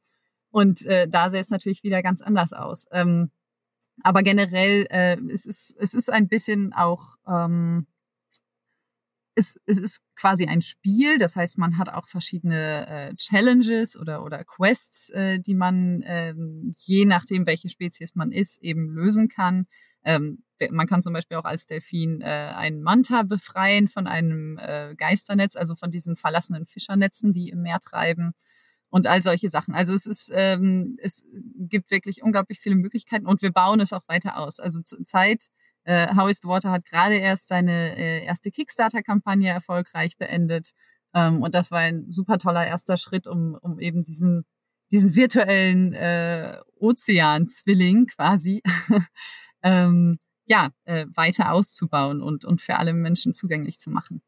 und 0.51 0.85
äh, 0.85 1.07
da 1.07 1.31
sähe 1.31 1.41
es 1.41 1.49
natürlich 1.49 1.81
wieder 1.81 2.03
ganz 2.03 2.21
anders 2.21 2.53
aus. 2.53 2.85
Ähm, 2.91 3.31
aber 4.03 4.23
generell, 4.23 4.85
äh, 4.89 5.17
es, 5.31 5.45
ist, 5.45 5.75
es 5.79 5.93
ist 5.93 6.11
ein 6.11 6.27
bisschen 6.27 6.73
auch 6.73 7.15
ähm, 7.27 7.87
es, 9.35 9.57
es 9.65 9.77
ist 9.77 10.01
quasi 10.15 10.45
ein 10.45 10.61
Spiel, 10.61 11.17
das 11.17 11.35
heißt, 11.35 11.57
man 11.57 11.77
hat 11.77 11.89
auch 11.89 12.07
verschiedene 12.07 12.87
äh, 12.87 13.15
Challenges 13.15 13.97
oder, 13.99 14.23
oder 14.23 14.43
Quests, 14.45 15.09
äh, 15.09 15.39
die 15.39 15.55
man 15.55 16.01
ähm, 16.05 16.71
je 16.85 17.05
nachdem, 17.05 17.45
welche 17.45 17.69
Spezies 17.69 18.15
man 18.15 18.31
ist, 18.31 18.61
eben 18.63 18.89
lösen 18.89 19.27
kann. 19.27 19.67
Ähm, 20.05 20.43
man 20.71 20.87
kann 20.87 21.01
zum 21.01 21.11
Beispiel 21.13 21.35
auch 21.35 21.43
als 21.43 21.65
Delfin 21.65 22.21
äh, 22.21 22.53
einen 22.55 22.81
Manta 22.81 23.23
befreien 23.23 23.89
von 23.89 24.07
einem 24.07 24.57
äh, 24.57 24.95
Geisternetz, 24.95 25.57
also 25.57 25.75
von 25.75 25.91
diesen 25.91 26.15
verlassenen 26.15 26.65
Fischernetzen, 26.65 27.33
die 27.33 27.49
im 27.49 27.61
Meer 27.61 27.79
treiben 27.79 28.33
und 28.95 29.07
all 29.07 29.21
solche 29.21 29.49
Sachen. 29.49 29.75
Also 29.75 29.93
es 29.93 30.05
ist, 30.05 30.31
ähm, 30.33 30.95
es 31.01 31.25
gibt 31.67 31.91
wirklich 31.91 32.23
unglaublich 32.23 32.61
viele 32.61 32.77
Möglichkeiten 32.77 33.25
und 33.25 33.41
wir 33.41 33.51
bauen 33.51 33.81
es 33.81 33.91
auch 33.91 34.07
weiter 34.07 34.37
aus. 34.37 34.61
Also 34.61 34.81
zur 34.83 35.03
Zeit 35.03 35.47
äh, 35.83 36.15
How 36.15 36.29
is 36.29 36.39
the 36.41 36.47
Water 36.47 36.71
hat 36.71 36.85
gerade 36.85 37.15
erst 37.15 37.49
seine 37.49 37.97
äh, 37.97 38.23
erste 38.23 38.51
Kickstarter-Kampagne 38.51 39.49
erfolgreich 39.49 40.17
beendet. 40.17 40.71
Ähm, 41.13 41.41
und 41.41 41.53
das 41.53 41.71
war 41.71 41.79
ein 41.79 42.09
super 42.09 42.37
toller 42.37 42.65
erster 42.65 42.97
Schritt, 42.97 43.27
um, 43.27 43.57
um 43.61 43.79
eben 43.79 44.01
diesen, 44.05 44.45
diesen 44.91 45.13
virtuellen 45.13 45.91
äh, 45.91 46.57
Ozean-Zwilling 46.79 48.05
quasi 48.05 48.63
ähm, 49.61 50.19
ja, 50.45 50.69
äh, 50.85 51.05
weiter 51.13 51.51
auszubauen 51.51 52.21
und, 52.21 52.45
und 52.45 52.61
für 52.61 52.77
alle 52.77 52.93
Menschen 52.93 53.33
zugänglich 53.33 53.77
zu 53.77 53.89
machen. 53.89 54.21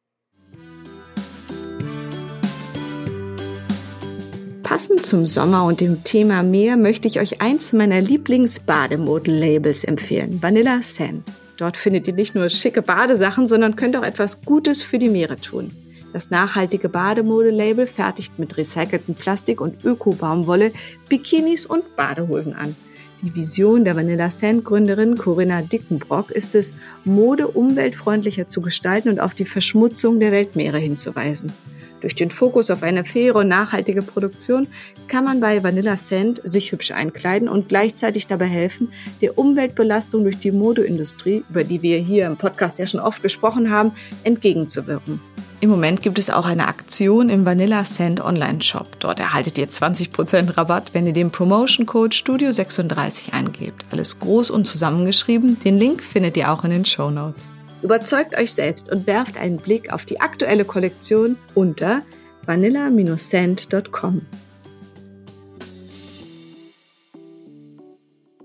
Passend 4.68 5.06
zum 5.06 5.26
Sommer 5.28 5.64
und 5.64 5.80
dem 5.80 6.04
Thema 6.04 6.44
Meer 6.44 6.76
möchte 6.76 7.08
ich 7.08 7.22
euch 7.22 7.40
eins 7.40 7.72
meiner 7.72 8.02
Lieblings-Bademodel-Labels 8.02 9.86
empfehlen, 9.86 10.42
Vanilla 10.44 10.82
Sand. 10.82 11.32
Dort 11.56 11.78
findet 11.78 12.06
ihr 12.10 12.14
nicht 12.14 12.36
nur 12.36 12.50
schicke 12.50 12.82
Badesachen, 12.82 13.48
sondern 13.48 13.78
könnt 13.78 13.96
auch 13.96 14.04
etwas 14.04 14.42
Gutes 14.42 14.84
für 14.84 15.00
die 15.00 15.08
Meere 15.08 15.38
tun. 15.38 15.72
Das 16.12 16.32
nachhaltige 16.32 16.90
Bademode-Label 16.90 17.88
fertigt 17.88 18.38
mit 18.40 18.58
recyceltem 18.58 19.16
Plastik 19.16 19.62
und 19.62 19.86
Öko-Baumwolle 19.86 20.74
Bikinis 21.08 21.66
und 21.66 21.96
Badehosen 21.96 22.54
an. 22.54 22.76
Die 23.22 23.34
Vision 23.34 23.86
der 23.86 23.96
Vanilla 23.96 24.30
Sand 24.30 24.66
Gründerin 24.66 25.18
Corinna 25.18 25.62
Dickenbrock 25.62 26.30
ist 26.30 26.56
es, 26.56 26.74
Mode 27.06 27.48
umweltfreundlicher 27.48 28.50
zu 28.50 28.60
gestalten 28.60 29.08
und 29.08 29.22
auf 29.22 29.34
die 29.34 29.46
Verschmutzung 29.46 30.20
der 30.20 30.34
Weltmeere 30.34 30.78
hinzuweisen. 30.78 31.54
Durch 32.02 32.16
den 32.16 32.30
Fokus 32.30 32.70
auf 32.70 32.84
eine 32.84 33.04
faire 33.04 33.36
und 33.36 33.48
nachhaltige 33.48 34.02
Produktion 34.02 34.68
kann 35.08 35.24
man 35.24 35.40
bei 35.40 35.64
Vanilla 35.64 35.98
Sand 35.98 36.42
sich 36.44 36.72
hübsch 36.72 36.92
einkleiden 36.92 37.50
und 37.50 37.70
gleichzeitig 37.70 38.28
dabei 38.28 38.46
helfen, 38.46 38.92
der 39.22 39.38
Umweltbelastung 39.38 40.24
durch 40.24 40.40
die 40.40 40.52
Modeindustrie, 40.52 41.44
über 41.50 41.64
die 41.64 41.82
wir 41.82 41.98
hier 41.98 42.26
im 42.28 42.38
Podcast 42.38 42.80
ja 42.80 42.86
schon 42.86 43.00
oft 43.00 43.24
gesprochen 43.24 43.72
haben, 43.72 43.92
entgegenzuwirken. 44.24 45.20
Im 45.60 45.72
Moment 45.72 46.04
gibt 46.04 46.20
es 46.20 46.30
auch 46.30 46.46
eine 46.46 46.68
Aktion 46.68 47.30
im 47.30 47.44
Vanilla 47.44 47.84
Sand 47.84 48.24
Online 48.24 48.62
Shop. 48.62 49.00
Dort 49.00 49.20
erhaltet 49.20 49.58
ihr 49.58 49.68
20% 49.68 50.56
Rabatt, 50.56 50.94
wenn 50.94 51.08
ihr 51.08 51.14
den 51.14 51.32
Promotion 51.32 51.88
Code 51.88 52.16
Studio 52.16 52.52
36 52.52 53.34
eingebt. 53.34 53.84
Alles 53.92 54.20
groß 54.20 54.52
und 54.52 54.68
zusammengeschrieben. 54.68 55.60
Den 55.62 55.80
Link 55.80 56.04
findet 56.04 56.38
ihr 56.38 56.52
auch 56.52 56.64
in 56.64 56.70
den 56.70 56.86
Show 56.86 57.10
Notes. 57.10 57.52
Überzeugt 57.84 58.36
euch 58.36 58.54
selbst 58.54 58.92
und 58.92 59.06
werft 59.06 59.38
einen 59.38 59.58
Blick 59.58 59.94
auf 59.94 60.04
die 60.04 60.20
aktuelle 60.20 60.66
Kollektion 60.66 61.38
unter 61.54 62.02
vanilla-sand.com. 62.46 64.26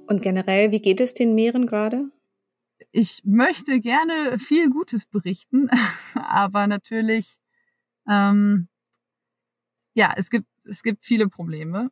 Und 0.07 0.21
generell, 0.21 0.71
wie 0.71 0.81
geht 0.81 1.01
es 1.01 1.15
den 1.15 1.35
Meeren 1.35 1.67
gerade? 1.67 2.11
Ich 2.91 3.23
möchte 3.25 3.81
gerne 3.81 4.39
viel 4.39 4.69
Gutes 4.69 5.07
berichten, 5.07 5.71
aber 6.15 6.67
natürlich, 6.67 7.39
ähm, 8.07 8.69
ja, 9.95 10.13
es 10.15 10.29
gibt, 10.29 10.47
es 10.65 10.83
gibt 10.83 11.03
viele 11.03 11.29
Probleme. 11.29 11.91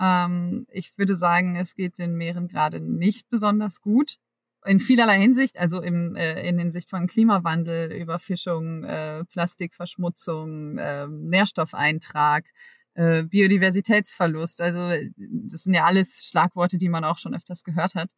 Ähm, 0.00 0.66
ich 0.72 0.98
würde 0.98 1.14
sagen, 1.14 1.54
es 1.54 1.76
geht 1.76 1.98
den 1.98 2.16
Meeren 2.16 2.48
gerade 2.48 2.80
nicht 2.80 3.28
besonders 3.30 3.80
gut. 3.80 4.18
In 4.64 4.78
vielerlei 4.78 5.18
Hinsicht, 5.18 5.58
also 5.58 5.80
im, 5.82 6.14
äh, 6.14 6.46
in 6.48 6.58
Hinsicht 6.58 6.88
von 6.88 7.06
Klimawandel, 7.06 7.92
Überfischung, 7.92 8.84
äh, 8.84 9.24
Plastikverschmutzung, 9.24 10.78
äh, 10.78 11.08
Nährstoffeintrag, 11.08 12.46
äh, 12.94 13.24
Biodiversitätsverlust. 13.24 14.60
Also 14.60 14.78
das 15.16 15.64
sind 15.64 15.74
ja 15.74 15.84
alles 15.84 16.26
Schlagworte, 16.28 16.78
die 16.78 16.88
man 16.88 17.04
auch 17.04 17.18
schon 17.18 17.34
öfters 17.34 17.64
gehört 17.64 17.94
hat. 17.94 18.10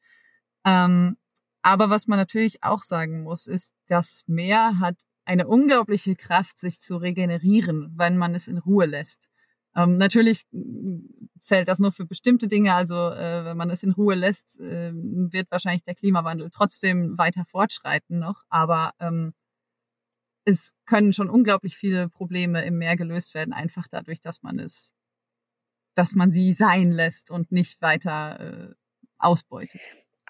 Ähm, 0.66 1.16
aber 1.62 1.88
was 1.90 2.06
man 2.06 2.18
natürlich 2.18 2.62
auch 2.62 2.82
sagen 2.82 3.22
muss, 3.22 3.46
ist, 3.46 3.72
das 3.88 4.24
Meer 4.26 4.78
hat 4.80 4.96
eine 5.24 5.46
unglaubliche 5.46 6.16
Kraft, 6.16 6.58
sich 6.58 6.80
zu 6.80 6.96
regenerieren, 6.96 7.94
wenn 7.96 8.18
man 8.18 8.34
es 8.34 8.48
in 8.48 8.58
Ruhe 8.58 8.86
lässt. 8.86 9.30
Ähm, 9.76 9.96
natürlich 9.96 10.44
zählt 11.38 11.68
das 11.68 11.78
nur 11.78 11.92
für 11.92 12.06
bestimmte 12.06 12.48
Dinge. 12.48 12.74
Also 12.74 12.94
äh, 13.10 13.44
wenn 13.44 13.56
man 13.56 13.70
es 13.70 13.82
in 13.82 13.92
Ruhe 13.92 14.14
lässt, 14.14 14.60
äh, 14.60 14.92
wird 14.94 15.50
wahrscheinlich 15.50 15.82
der 15.82 15.94
Klimawandel 15.94 16.50
trotzdem 16.50 17.18
weiter 17.18 17.44
fortschreiten 17.44 18.18
noch. 18.18 18.42
Aber 18.48 18.92
ähm, 19.00 19.34
es 20.44 20.72
können 20.86 21.12
schon 21.12 21.30
unglaublich 21.30 21.76
viele 21.76 22.08
Probleme 22.08 22.64
im 22.64 22.78
Meer 22.78 22.96
gelöst 22.96 23.34
werden, 23.34 23.54
einfach 23.54 23.86
dadurch, 23.88 24.20
dass 24.20 24.42
man 24.42 24.58
es, 24.58 24.92
dass 25.94 26.14
man 26.14 26.30
sie 26.30 26.52
sein 26.52 26.92
lässt 26.92 27.30
und 27.30 27.50
nicht 27.50 27.80
weiter 27.82 28.40
äh, 28.40 28.74
ausbeutet. 29.18 29.80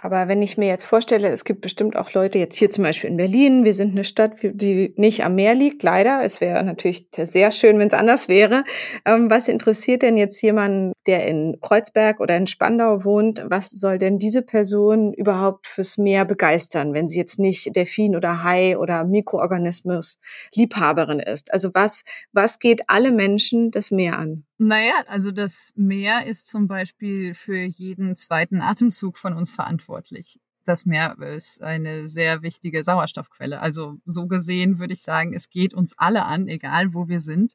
Aber 0.05 0.29
wenn 0.29 0.43
ich 0.43 0.59
mir 0.59 0.69
jetzt 0.69 0.85
vorstelle, 0.85 1.29
es 1.29 1.45
gibt 1.45 1.63
bestimmt 1.63 1.97
auch 1.97 2.13
Leute 2.13 2.39
jetzt 2.39 2.57
hier 2.59 2.69
zum 2.69 2.85
Beispiel 2.85 3.09
in 3.09 3.17
Berlin, 3.17 3.65
wir 3.65 3.73
sind 3.73 3.93
eine 3.93 4.05
Stadt, 4.05 4.33
die 4.43 4.93
nicht 4.99 5.25
am 5.25 5.35
Meer 5.35 5.55
liegt, 5.55 5.83
leider. 5.83 6.23
Es 6.23 6.43
wäre 6.43 6.63
natürlich 6.63 7.07
sehr 7.11 7.51
schön, 7.51 7.79
wenn 7.79 7.89
es 7.89 7.95
anders 7.95 8.29
wäre. 8.29 8.65
Ähm, 9.07 9.31
was 9.31 9.49
interessiert 9.49 10.03
denn 10.03 10.19
jetzt 10.19 10.43
jemanden, 10.43 10.93
der 11.07 11.27
in 11.27 11.59
Kreuzberg 11.63 12.21
oder 12.21 12.37
in 12.37 12.47
Spandau 12.47 13.03
wohnt? 13.03 13.47
Was 13.49 13.71
soll 13.71 13.97
denn 13.97 14.19
diese 14.19 14.43
Person 14.43 15.15
überhaupt 15.15 15.69
fürs 15.69 15.97
Meer 15.97 16.27
begeistern, 16.27 16.93
wenn 16.93 17.09
sie 17.09 17.19
jetzt 17.19 17.39
nicht 17.39 17.75
Delfin 17.75 18.15
oder 18.15 18.43
Hai 18.43 18.77
oder 18.77 19.05
Mikroorganismus 19.05 20.21
Liebhaberin 20.55 21.19
ist? 21.19 21.51
Also 21.51 21.71
was, 21.73 22.05
was 22.31 22.59
geht 22.59 22.83
alle 22.89 23.11
Menschen 23.11 23.71
das 23.71 23.91
Meer 23.91 24.19
an? 24.19 24.45
Naja, 24.59 25.03
also 25.09 25.33
das 25.33 25.73
Meer 25.75 26.27
ist 26.27 26.47
zum 26.47 26.69
Beispiel 26.69 27.35
für 27.35 27.59
jeden 27.59 28.15
zweiten 28.15 28.61
Atemzug 28.61 29.19
von 29.19 29.35
uns 29.35 29.53
verantwortlich. 29.53 30.39
Das 30.65 30.87
Meer 30.87 31.17
ist 31.19 31.63
eine 31.63 32.09
sehr 32.09 32.43
wichtige 32.43 32.85
Sauerstoffquelle. 32.85 33.61
Also 33.61 33.99
so 34.07 34.27
gesehen 34.27 34.79
würde 34.79 34.95
ich 34.95 35.03
sagen, 35.03 35.35
es 35.35 35.51
geht 35.51 35.75
uns 35.75 35.99
alle 35.99 36.25
an, 36.25 36.49
egal 36.49 36.95
wo 36.95 37.09
wir 37.09 37.21
sind. 37.21 37.55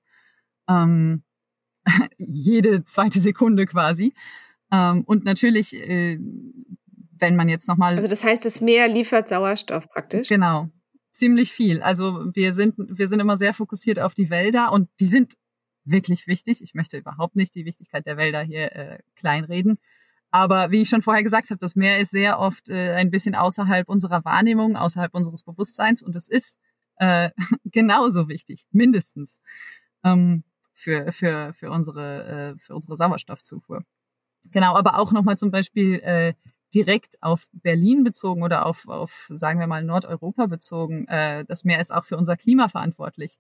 Ähm, 0.70 1.24
jede 2.18 2.84
zweite 2.84 3.20
Sekunde 3.20 3.66
quasi. 3.66 4.14
Ähm, 4.72 5.04
und 5.06 5.24
natürlich, 5.24 5.74
äh, 5.76 6.20
wenn 7.18 7.36
man 7.36 7.50
jetzt 7.50 7.68
nochmal. 7.68 7.96
Also 7.96 8.08
das 8.08 8.24
heißt, 8.24 8.46
das 8.46 8.62
Meer 8.62 8.88
liefert 8.88 9.30
Sauerstoff 9.30 9.90
praktisch? 9.90 10.28
Genau. 10.28 10.70
Ziemlich 11.10 11.52
viel. 11.52 11.82
Also 11.82 12.26
wir 12.36 12.54
sind, 12.54 12.76
wir 12.78 13.08
sind 13.08 13.20
immer 13.20 13.38
sehr 13.38 13.54
fokussiert 13.54 14.00
auf 14.00 14.14
die 14.14 14.30
Wälder 14.30 14.72
und 14.72 14.90
die 15.00 15.06
sind 15.06 15.34
wirklich 15.86 16.28
wichtig. 16.28 16.62
Ich 16.62 16.74
möchte 16.74 16.98
überhaupt 16.98 17.36
nicht 17.36 17.56
die 17.56 17.66
Wichtigkeit 17.66 18.06
der 18.06 18.18
Wälder 18.18 18.42
hier 18.42 18.76
äh, 18.76 19.00
kleinreden. 19.16 19.80
Aber 20.32 20.72
wie 20.72 20.82
ich 20.82 20.90
schon 20.90 21.02
vorher 21.02 21.24
gesagt 21.24 21.50
habe, 21.50 21.60
das 21.60 21.76
Meer 21.76 22.00
ist 22.00 22.12
sehr 22.12 22.40
oft 22.40 22.70
äh, 22.70 22.94
ein 22.94 23.10
bisschen 23.10 23.36
außerhalb 23.36 23.90
unserer 23.90 24.24
Wahrnehmung, 24.26 24.76
außerhalb 24.76 25.14
unseres 25.16 25.44
Bewusstseins 25.44 26.04
und 26.04 26.16
es 26.16 26.28
ist 26.28 26.60
äh, 26.98 27.32
genauso 27.66 28.30
wichtig, 28.30 28.66
mindestens 28.72 29.42
ähm, 30.04 30.44
für, 30.74 31.12
für, 31.12 31.54
für, 31.54 31.72
unsere, 31.72 32.54
äh, 32.54 32.60
für 32.60 32.76
unsere 32.76 32.96
Sauerstoffzufuhr. 32.96 33.84
Genau, 34.52 34.76
aber 34.76 35.00
auch 35.00 35.12
nochmal 35.12 35.38
zum 35.38 35.52
Beispiel 35.52 35.96
äh, 36.00 36.34
direkt 36.74 37.22
auf 37.22 37.48
Berlin 37.52 38.04
bezogen 38.04 38.44
oder 38.44 38.66
auf, 38.66 38.88
auf, 38.88 39.30
sagen 39.34 39.60
wir 39.60 39.68
mal, 39.68 39.84
Nordeuropa 39.84 40.46
bezogen. 40.46 41.08
Äh, 41.08 41.44
das 41.46 41.64
Meer 41.64 41.80
ist 41.80 41.92
auch 41.92 42.06
für 42.06 42.18
unser 42.18 42.38
Klima 42.38 42.68
verantwortlich. 42.70 43.38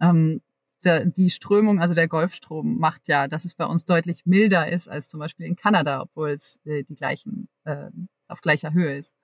Ähm, 0.00 0.40
der, 0.84 1.04
die 1.04 1.30
Strömung, 1.30 1.80
also 1.80 1.94
der 1.94 2.08
Golfstrom, 2.08 2.78
macht 2.78 3.08
ja, 3.08 3.28
dass 3.28 3.44
es 3.44 3.54
bei 3.54 3.64
uns 3.64 3.84
deutlich 3.84 4.26
milder 4.26 4.68
ist 4.68 4.88
als 4.88 5.08
zum 5.08 5.20
Beispiel 5.20 5.46
in 5.46 5.56
Kanada, 5.56 6.02
obwohl 6.02 6.30
es 6.30 6.60
äh, 6.64 6.82
die 6.84 6.94
gleichen 6.94 7.48
äh, 7.64 7.90
auf 8.28 8.40
gleicher 8.40 8.72
Höhe 8.72 8.96
ist. 8.96 9.14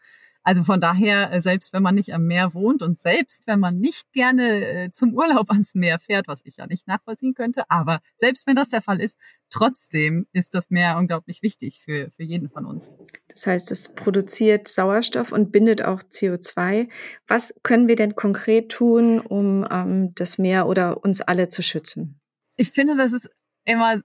Also 0.45 0.63
von 0.63 0.79
daher, 0.79 1.33
äh, 1.33 1.41
selbst 1.41 1.73
wenn 1.73 1.83
man 1.83 1.95
nicht 1.95 2.13
am 2.13 2.27
Meer 2.27 2.53
wohnt 2.53 2.83
und 2.83 2.99
selbst 2.99 3.47
wenn 3.47 3.59
man 3.59 3.77
nicht 3.77 4.13
gerne 4.13 4.85
äh, 4.85 4.91
zum 4.91 5.15
Urlaub 5.15 5.51
ans 5.51 5.75
Meer 5.75 5.99
fährt, 5.99 6.29
was 6.29 6.43
ich 6.45 6.59
ja 6.59 6.67
nicht 6.67 6.87
nachvollziehen 6.87 7.33
könnte, 7.33 7.65
aber 7.71 8.01
selbst 8.17 8.47
wenn 8.47 8.55
das 8.55 8.69
der 8.69 8.83
Fall 8.83 9.01
ist, 9.01 9.19
trotzdem 9.49 10.27
ist 10.33 10.55
das 10.55 10.69
Meer 10.69 10.99
unglaublich 10.99 11.43
wichtig 11.43 11.81
für, 11.83 12.11
für 12.11 12.23
jeden 12.23 12.51
von 12.51 12.67
uns. 12.67 12.93
Das 13.29 13.47
heißt, 13.47 13.71
es 13.71 13.95
produziert 13.95 14.69
Sauerstoff 14.69 15.33
und 15.33 15.51
bindet 15.51 15.83
auch 15.83 16.03
CO2. 16.03 16.91
Was 17.27 17.55
können 17.63 17.89
wir 17.89 17.97
denn 17.97 18.15
konkret 18.15 18.71
tun, 18.71 19.21
um 19.21 19.67
ähm, 19.71 20.15
das 20.15 20.37
Meer 20.37 20.67
oder 20.67 21.03
uns 21.03 21.23
alle 21.23 21.49
zu 21.49 21.63
schützen? 21.63 22.21
Ich 22.57 22.71
finde, 22.71 22.97
das 22.97 23.15
ist 23.15 23.31
immer 23.65 24.01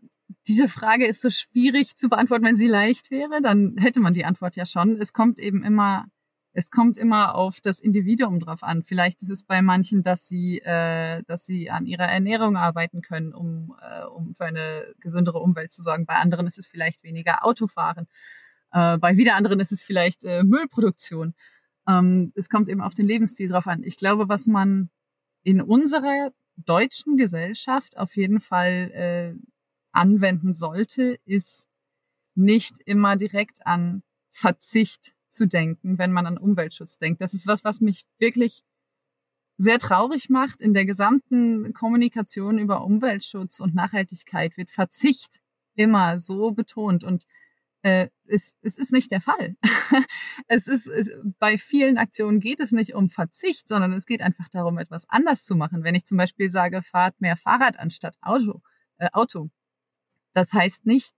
diese 0.48 0.70
Frage 0.70 1.06
ist 1.06 1.22
so 1.22 1.30
schwierig 1.30 1.96
zu 1.96 2.08
beantworten, 2.08 2.46
wenn 2.46 2.56
sie 2.56 2.68
leicht 2.68 3.12
wäre, 3.12 3.42
dann 3.42 3.76
hätte 3.78 4.00
man 4.00 4.14
die 4.14 4.26
Antwort 4.26 4.56
ja 4.56 4.66
schon. 4.66 4.96
Es 4.96 5.12
kommt 5.12 5.40
eben 5.40 5.64
immer 5.64 6.06
es 6.52 6.72
kommt 6.72 6.98
immer 6.98 7.36
auf 7.36 7.60
das 7.62 7.80
Individuum 7.80 8.40
drauf 8.40 8.64
an. 8.64 8.84
Vielleicht 8.84 9.22
ist 9.22 9.30
es 9.30 9.44
bei 9.44 9.62
manchen, 9.62 10.02
dass 10.02 10.28
sie, 10.28 10.60
äh, 10.60 11.22
dass 11.28 11.46
sie 11.46 11.70
an 11.70 11.86
ihrer 11.86 12.08
Ernährung 12.08 12.58
arbeiten 12.58 13.02
können, 13.02 13.34
um, 13.34 13.76
äh, 13.82 14.06
um 14.06 14.34
für 14.34 14.46
eine 14.46 14.94
gesündere 15.00 15.40
Umwelt 15.40 15.72
zu 15.72 15.82
sorgen. 15.82 16.06
Bei 16.06 16.16
anderen 16.16 16.48
ist 16.48 16.58
es 16.58 16.68
vielleicht 16.68 17.04
weniger 17.04 17.46
Autofahren. 17.46 18.08
Äh, 18.72 18.98
bei 18.98 19.18
wieder 19.18 19.36
anderen 19.36 19.60
ist 19.60 19.72
es 19.72 19.84
vielleicht 19.84 20.24
äh, 20.24 20.44
Müllproduktion. 20.44 21.36
Ähm, 21.88 22.32
es 22.36 22.50
kommt 22.50 22.68
eben 22.70 22.82
auf 22.82 22.94
den 22.94 23.06
Lebensstil 23.06 23.50
drauf 23.50 23.68
an. 23.68 23.84
Ich 23.84 23.98
glaube, 23.98 24.28
was 24.28 24.48
man 24.48 24.90
in 25.44 25.62
unserer 25.62 26.32
deutschen 26.58 27.16
Gesellschaft 27.16 27.98
auf 27.98 28.16
jeden 28.16 28.40
Fall 28.40 28.92
äh, 28.94 29.34
anwenden 29.92 30.54
sollte, 30.54 31.20
ist 31.26 31.68
nicht 32.36 32.80
immer 32.86 33.16
direkt 33.16 33.66
an 33.66 34.04
Verzicht 34.32 35.16
zu 35.30 35.48
denken, 35.48 35.98
wenn 35.98 36.12
man 36.12 36.26
an 36.26 36.38
Umweltschutz 36.38 36.98
denkt. 36.98 37.22
Das 37.22 37.34
ist 37.34 37.48
was, 37.48 37.64
was 37.64 37.82
mich 37.82 38.06
wirklich 38.18 38.64
sehr 39.58 39.78
traurig 39.78 40.30
macht. 40.30 40.62
In 40.62 40.74
der 40.74 40.86
gesamten 40.86 41.74
Kommunikation 41.74 42.58
über 42.58 42.84
Umweltschutz 42.84 43.60
und 43.60 43.76
Nachhaltigkeit 43.76 44.58
wird 44.58 44.72
Verzicht 44.72 45.42
immer 45.76 46.18
so 46.18 46.52
betont 46.52 47.04
und 47.04 47.26
äh, 47.82 48.10
es, 48.26 48.56
es 48.62 48.78
ist 48.78 48.92
nicht 48.92 49.12
der 49.12 49.22
Fall. 49.22 49.56
es 50.48 50.68
ist 50.68 50.88
es, 50.88 51.12
bei 51.40 51.58
vielen 51.58 51.98
Aktionen 51.98 52.40
geht 52.40 52.60
es 52.60 52.72
nicht 52.72 52.94
um 52.94 53.10
Verzicht, 53.10 53.68
sondern 53.68 53.94
es 53.94 54.06
geht 54.06 54.22
einfach 54.22 54.50
darum, 54.50 54.78
etwas 54.78 55.10
anders 55.10 55.44
zu 55.44 55.56
machen. 55.56 55.84
Wenn 55.84 55.96
ich 55.96 56.06
zum 56.06 56.18
Beispiel 56.18 56.50
sage, 56.50 56.82
fahrt 56.82 57.22
mehr 57.22 57.38
Fahrrad 57.38 57.80
anstatt 57.80 58.18
Auto, 58.22 58.62
äh, 58.98 59.10
Auto, 59.14 59.50
das 60.34 60.54
heißt 60.54 60.86
nicht, 60.86 61.14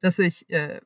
dass 0.00 0.18
ich 0.18 0.48
äh, 0.50 0.80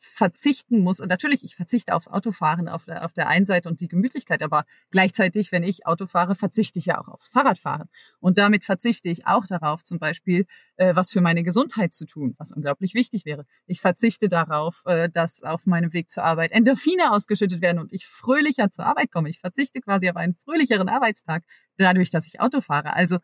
verzichten 0.00 0.80
muss. 0.80 1.00
Und 1.00 1.08
natürlich, 1.08 1.42
ich 1.42 1.56
verzichte 1.56 1.92
aufs 1.92 2.06
Autofahren 2.06 2.68
auf 2.68 2.84
der, 2.84 3.04
auf 3.04 3.12
der 3.12 3.26
einen 3.28 3.44
Seite 3.44 3.68
und 3.68 3.80
die 3.80 3.88
Gemütlichkeit, 3.88 4.44
aber 4.44 4.64
gleichzeitig, 4.92 5.50
wenn 5.50 5.64
ich 5.64 5.86
Auto 5.86 6.06
fahre, 6.06 6.36
verzichte 6.36 6.78
ich 6.78 6.86
ja 6.86 7.00
auch 7.00 7.08
aufs 7.08 7.30
Fahrradfahren. 7.30 7.88
Und 8.20 8.38
damit 8.38 8.64
verzichte 8.64 9.08
ich 9.08 9.26
auch 9.26 9.44
darauf, 9.46 9.82
zum 9.82 9.98
Beispiel, 9.98 10.46
äh, 10.76 10.94
was 10.94 11.10
für 11.10 11.20
meine 11.20 11.42
Gesundheit 11.42 11.92
zu 11.92 12.06
tun, 12.06 12.34
was 12.38 12.52
unglaublich 12.52 12.94
wichtig 12.94 13.24
wäre. 13.24 13.44
Ich 13.66 13.80
verzichte 13.80 14.28
darauf, 14.28 14.82
äh, 14.86 15.08
dass 15.08 15.42
auf 15.42 15.66
meinem 15.66 15.92
Weg 15.92 16.10
zur 16.10 16.22
Arbeit 16.22 16.52
Endorphine 16.52 17.10
ausgeschüttet 17.10 17.60
werden 17.60 17.80
und 17.80 17.92
ich 17.92 18.06
fröhlicher 18.06 18.70
zur 18.70 18.86
Arbeit 18.86 19.10
komme. 19.10 19.28
Ich 19.28 19.40
verzichte 19.40 19.80
quasi 19.80 20.08
auf 20.08 20.16
einen 20.16 20.34
fröhlicheren 20.34 20.88
Arbeitstag, 20.88 21.42
dadurch, 21.76 22.10
dass 22.10 22.28
ich 22.28 22.40
Auto 22.40 22.60
fahre. 22.60 22.94
Also 22.94 23.18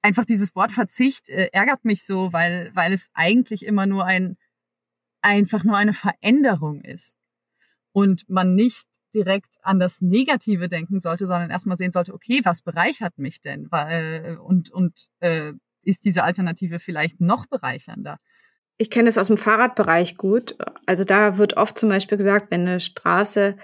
einfach 0.00 0.24
dieses 0.24 0.54
Wort 0.54 0.70
Verzicht 0.70 1.28
äh, 1.28 1.48
ärgert 1.52 1.84
mich 1.84 2.04
so, 2.04 2.32
weil, 2.32 2.70
weil 2.74 2.92
es 2.92 3.10
eigentlich 3.14 3.64
immer 3.64 3.86
nur 3.86 4.04
ein 4.04 4.36
einfach 5.22 5.64
nur 5.64 5.76
eine 5.76 5.92
Veränderung 5.92 6.82
ist 6.82 7.16
und 7.92 8.28
man 8.28 8.54
nicht 8.54 8.86
direkt 9.14 9.56
an 9.62 9.78
das 9.78 10.00
Negative 10.00 10.68
denken 10.68 11.00
sollte, 11.00 11.26
sondern 11.26 11.50
erstmal 11.50 11.76
sehen 11.76 11.92
sollte, 11.92 12.14
okay, 12.14 12.40
was 12.44 12.62
bereichert 12.62 13.18
mich 13.18 13.40
denn? 13.40 13.68
Äh, 13.72 14.36
und, 14.36 14.70
und 14.70 15.08
äh, 15.20 15.52
ist 15.84 16.04
diese 16.04 16.24
Alternative 16.24 16.78
vielleicht 16.78 17.20
noch 17.20 17.46
bereichernder? 17.46 18.18
Ich 18.78 18.90
kenne 18.90 19.08
es 19.08 19.18
aus 19.18 19.26
dem 19.26 19.36
Fahrradbereich 19.36 20.16
gut. 20.16 20.56
Also 20.86 21.04
da 21.04 21.38
wird 21.38 21.56
oft 21.56 21.78
zum 21.78 21.88
Beispiel 21.88 22.18
gesagt, 22.18 22.50
wenn 22.50 22.62
eine 22.62 22.80
Straße 22.80 23.56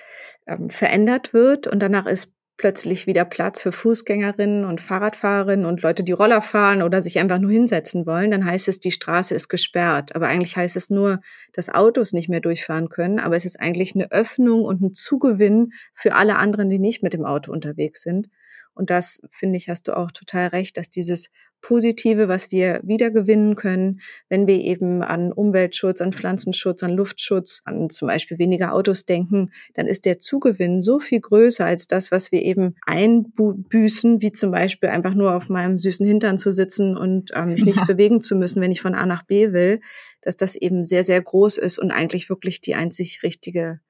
ähm, 0.47 0.71
verändert 0.71 1.33
wird 1.33 1.67
und 1.67 1.81
danach 1.81 2.07
ist 2.07 2.35
plötzlich 2.59 3.07
wieder 3.07 3.25
Platz 3.25 3.63
für 3.63 3.71
Fußgängerinnen 3.71 4.65
und 4.65 4.81
Fahrradfahrerinnen 4.81 5.65
und 5.65 5.81
Leute, 5.81 6.03
die 6.03 6.13
Roller 6.13 6.43
fahren 6.43 6.83
oder 6.83 7.03
sich 7.03 7.19
einfach 7.19 7.39
nur 7.39 7.53
hinsetzen 7.53 8.05
wollen, 8.05 8.33
dann 8.33 8.45
heißt 8.45 8.67
es, 8.67 8.81
die 8.81 8.91
Straße 8.91 9.35
ist 9.35 9.49
gesperrt. 9.49 10.15
Aber 10.17 10.27
eigentlich 10.27 10.57
heißt 10.57 10.77
es 10.77 10.91
nur, 10.91 11.21
dass 11.53 11.71
Autos 11.71 12.13
nicht 12.13 12.29
mehr 12.29 12.41
durchfahren 12.41 12.89
können. 12.89 13.21
Aber 13.21 13.37
es 13.37 13.45
ist 13.45 13.61
eigentlich 13.61 13.95
eine 13.95 14.11
Öffnung 14.11 14.65
und 14.65 14.83
ein 14.83 14.93
Zugewinn 14.93 15.71
für 15.95 16.15
alle 16.15 16.37
anderen, 16.37 16.69
die 16.69 16.81
nicht 16.81 17.03
mit 17.03 17.15
dem 17.15 17.25
Auto 17.25 17.53
unterwegs 17.53 18.03
sind. 18.03 18.29
Und 18.75 18.91
das, 18.91 19.23
finde 19.31 19.57
ich, 19.57 19.69
hast 19.69 19.89
du 19.89 19.97
auch 19.97 20.11
total 20.11 20.49
recht, 20.49 20.77
dass 20.77 20.91
dieses 20.91 21.31
Positive, 21.61 22.29
was 22.29 22.51
wir 22.51 22.81
wiedergewinnen 22.83 23.57
können, 23.57 24.01
wenn 24.29 24.47
wir 24.47 24.61
eben 24.61 25.03
an 25.03 25.33
Umweltschutz, 25.33 26.01
an 26.01 26.13
Pflanzenschutz, 26.13 26.83
an 26.83 26.93
Luftschutz, 26.93 27.63
an 27.65 27.91
zum 27.91 28.09
Beispiel 28.09 28.39
weniger 28.39 28.73
Autos 28.73 29.07
denken, 29.07 29.51
dann 29.75 29.87
ist 29.87 30.05
der 30.05 30.19
Zugewinn 30.19 30.83
so 30.83 31.01
viel 31.01 31.21
größer 31.21 31.65
als 31.65 31.89
das, 31.89 32.11
was 32.11 32.33
wir 32.33 32.43
eben 32.43 32.77
einbüßen, 32.87 34.23
wie 34.23 34.33
zum 34.33 34.51
Beispiel 34.51 34.89
einfach 34.89 35.15
nur 35.15 35.35
auf 35.35 35.49
meinem 35.49 35.79
süßen 35.79 36.07
Hintern 36.07 36.39
zu 36.39 36.51
sitzen 36.51 36.97
und 36.97 37.33
ähm, 37.35 37.55
mich 37.55 37.65
nicht 37.65 37.79
ja. 37.79 37.85
bewegen 37.87 38.21
zu 38.21 38.37
müssen, 38.37 38.63
wenn 38.63 38.73
ich 38.73 38.81
von 38.81 38.95
A 38.95 39.05
nach 39.05 39.25
B 39.25 39.53
will, 39.53 39.81
dass 40.23 40.37
das 40.37 40.55
eben 40.55 40.85
sehr, 40.85 41.05
sehr 41.05 41.21
groß 41.21 41.59
ist 41.59 41.79
und 41.79 41.91
eigentlich 41.91 42.29
wirklich 42.29 42.61
die 42.61 42.75
einzig 42.75 43.23
richtige 43.23 43.81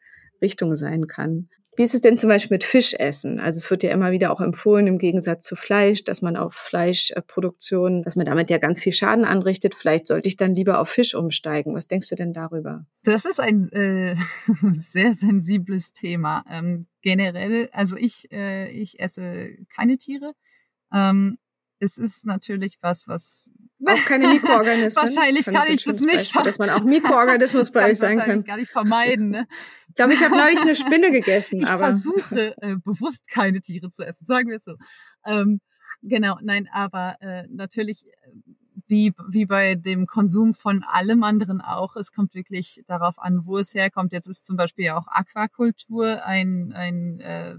Richtung 0.41 0.77
sein 0.77 1.07
kann. 1.07 1.49
Wie 1.79 1.85
ist 1.85 1.95
es 1.95 2.01
denn 2.01 2.19
zum 2.19 2.29
Beispiel 2.29 2.57
mit 2.57 2.65
Fischessen? 2.65 3.39
Also 3.39 3.59
es 3.59 3.71
wird 3.71 3.85
ja 3.85 3.93
immer 3.93 4.11
wieder 4.11 4.33
auch 4.33 4.41
empfohlen, 4.41 4.89
im 4.89 4.99
Gegensatz 4.99 5.45
zu 5.45 5.55
Fleisch, 5.55 6.03
dass 6.03 6.23
man 6.23 6.37
auf 6.37 6.53
Fleischproduktion, 6.53 8.03
dass 8.03 8.17
man 8.17 8.27
damit 8.27 8.51
ja 8.51 8.59
ganz 8.59 8.81
viel 8.81 8.93
Schaden 8.93 9.25
anrichtet. 9.25 9.77
Vielleicht 9.77 10.09
sollte 10.09 10.27
ich 10.27 10.37
dann 10.37 10.57
lieber 10.57 10.81
auf 10.81 10.89
Fisch 10.89 11.15
umsteigen. 11.15 11.77
Was 11.77 11.87
denkst 11.87 12.09
du 12.09 12.17
denn 12.17 12.33
darüber? 12.33 12.85
Das 13.05 13.25
ist 13.25 13.39
ein 13.39 13.71
äh, 13.71 14.17
sehr 14.77 15.15
sensibles 15.15 15.93
Thema. 15.93 16.45
Ähm, 16.51 16.89
generell, 17.01 17.69
also 17.71 17.97
ich, 17.97 18.33
äh, 18.33 18.69
ich 18.73 18.99
esse 18.99 19.51
keine 19.73 19.99
Tiere. 19.99 20.33
Ähm, 20.93 21.39
es 21.79 21.97
ist 21.97 22.27
natürlich 22.27 22.79
was, 22.81 23.07
was 23.07 23.53
auch 23.87 24.05
keine 24.05 24.29
Mikroorganismen. 24.29 24.97
wahrscheinlich 24.97 25.47
kann 25.47 25.67
ich, 25.69 25.85
das 25.85 26.01
nicht. 26.01 26.33
Beispiel, 26.33 26.43
dass 26.45 26.59
man 26.59 26.71
auch 26.71 26.83
Mikroorganismus 26.83 27.71
bei 27.73 27.91
euch 27.91 27.99
sein 27.99 28.19
kann. 28.19 28.45
gar 28.45 28.57
nicht 28.57 28.71
vermeiden. 28.71 29.31
Ne? 29.31 29.47
Ich 29.89 29.95
glaube, 29.95 30.15
ich 30.15 30.23
habe 30.23 30.37
neulich 30.37 30.61
eine 30.61 30.77
Spinne 30.77 31.11
gegessen. 31.11 31.61
Ich 31.61 31.69
aber 31.69 31.79
versuche 31.79 32.55
äh, 32.61 32.77
bewusst 32.77 33.29
keine 33.29 33.61
Tiere 33.61 33.91
zu 33.91 34.05
essen, 34.05 34.27
sagen 34.27 34.49
wir 34.49 34.57
es 34.57 34.65
so. 34.65 34.75
Ähm, 35.27 35.61
genau, 36.03 36.39
nein, 36.43 36.69
aber 36.73 37.17
äh, 37.21 37.45
natürlich 37.51 38.05
wie, 38.89 39.13
wie 39.29 39.45
bei 39.45 39.75
dem 39.75 40.07
Konsum 40.07 40.55
von 40.55 40.83
allem 40.83 41.23
anderen 41.23 41.61
auch. 41.61 41.95
Es 41.97 42.13
kommt 42.13 42.35
wirklich 42.35 42.83
darauf 42.87 43.19
an, 43.19 43.45
wo 43.45 43.59
es 43.59 43.75
herkommt. 43.75 44.13
Jetzt 44.13 44.29
ist 44.29 44.47
zum 44.47 44.57
Beispiel 44.57 44.91
auch 44.91 45.07
Aquakultur 45.09 46.25
ein, 46.25 46.73
ein, 46.73 47.21
äh, 47.21 47.55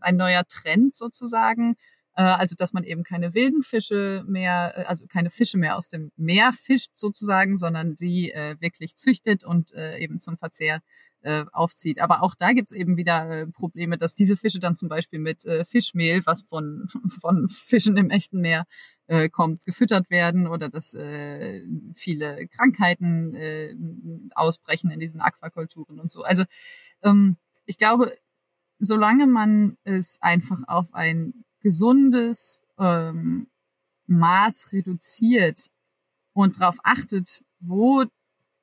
ein 0.00 0.16
neuer 0.16 0.44
Trend 0.46 0.94
sozusagen 0.94 1.74
also 2.22 2.54
dass 2.56 2.72
man 2.72 2.84
eben 2.84 3.02
keine 3.02 3.34
wilden 3.34 3.62
Fische 3.62 4.24
mehr, 4.26 4.74
äh, 4.76 4.84
also 4.84 5.06
keine 5.06 5.30
Fische 5.30 5.58
mehr 5.58 5.76
aus 5.76 5.88
dem 5.88 6.12
Meer 6.16 6.52
fischt 6.52 6.92
sozusagen, 6.94 7.56
sondern 7.56 7.96
sie 7.96 8.30
äh, 8.30 8.56
wirklich 8.60 8.94
züchtet 8.96 9.44
und 9.44 9.72
äh, 9.72 9.98
eben 9.98 10.20
zum 10.20 10.36
Verzehr 10.36 10.80
äh, 11.22 11.44
aufzieht. 11.52 12.00
Aber 12.00 12.22
auch 12.22 12.34
da 12.34 12.52
gibt's 12.52 12.72
eben 12.72 12.96
wieder 12.96 13.30
äh, 13.30 13.46
Probleme, 13.46 13.96
dass 13.96 14.14
diese 14.14 14.36
Fische 14.36 14.60
dann 14.60 14.76
zum 14.76 14.88
Beispiel 14.88 15.18
mit 15.18 15.44
äh, 15.44 15.64
Fischmehl, 15.64 16.20
was 16.26 16.42
von, 16.42 16.86
von 17.20 17.48
Fischen 17.48 17.96
im 17.96 18.10
echten 18.10 18.40
Meer 18.40 18.64
äh, 19.06 19.28
kommt, 19.28 19.64
gefüttert 19.64 20.10
werden 20.10 20.46
oder 20.46 20.68
dass 20.68 20.94
äh, 20.94 21.62
viele 21.94 22.46
Krankheiten 22.48 23.34
äh, 23.34 23.74
ausbrechen 24.34 24.90
in 24.90 25.00
diesen 25.00 25.20
Aquakulturen 25.20 25.98
und 25.98 26.10
so. 26.10 26.22
Also 26.22 26.44
ähm, 27.02 27.36
ich 27.64 27.78
glaube, 27.78 28.14
solange 28.78 29.26
man 29.26 29.76
es 29.84 30.18
einfach 30.20 30.62
auf 30.66 30.92
ein 30.94 31.44
gesundes 31.64 32.62
ähm, 32.78 33.48
Maß 34.06 34.72
reduziert 34.72 35.68
und 36.34 36.60
darauf 36.60 36.76
achtet, 36.84 37.40
wo 37.58 38.04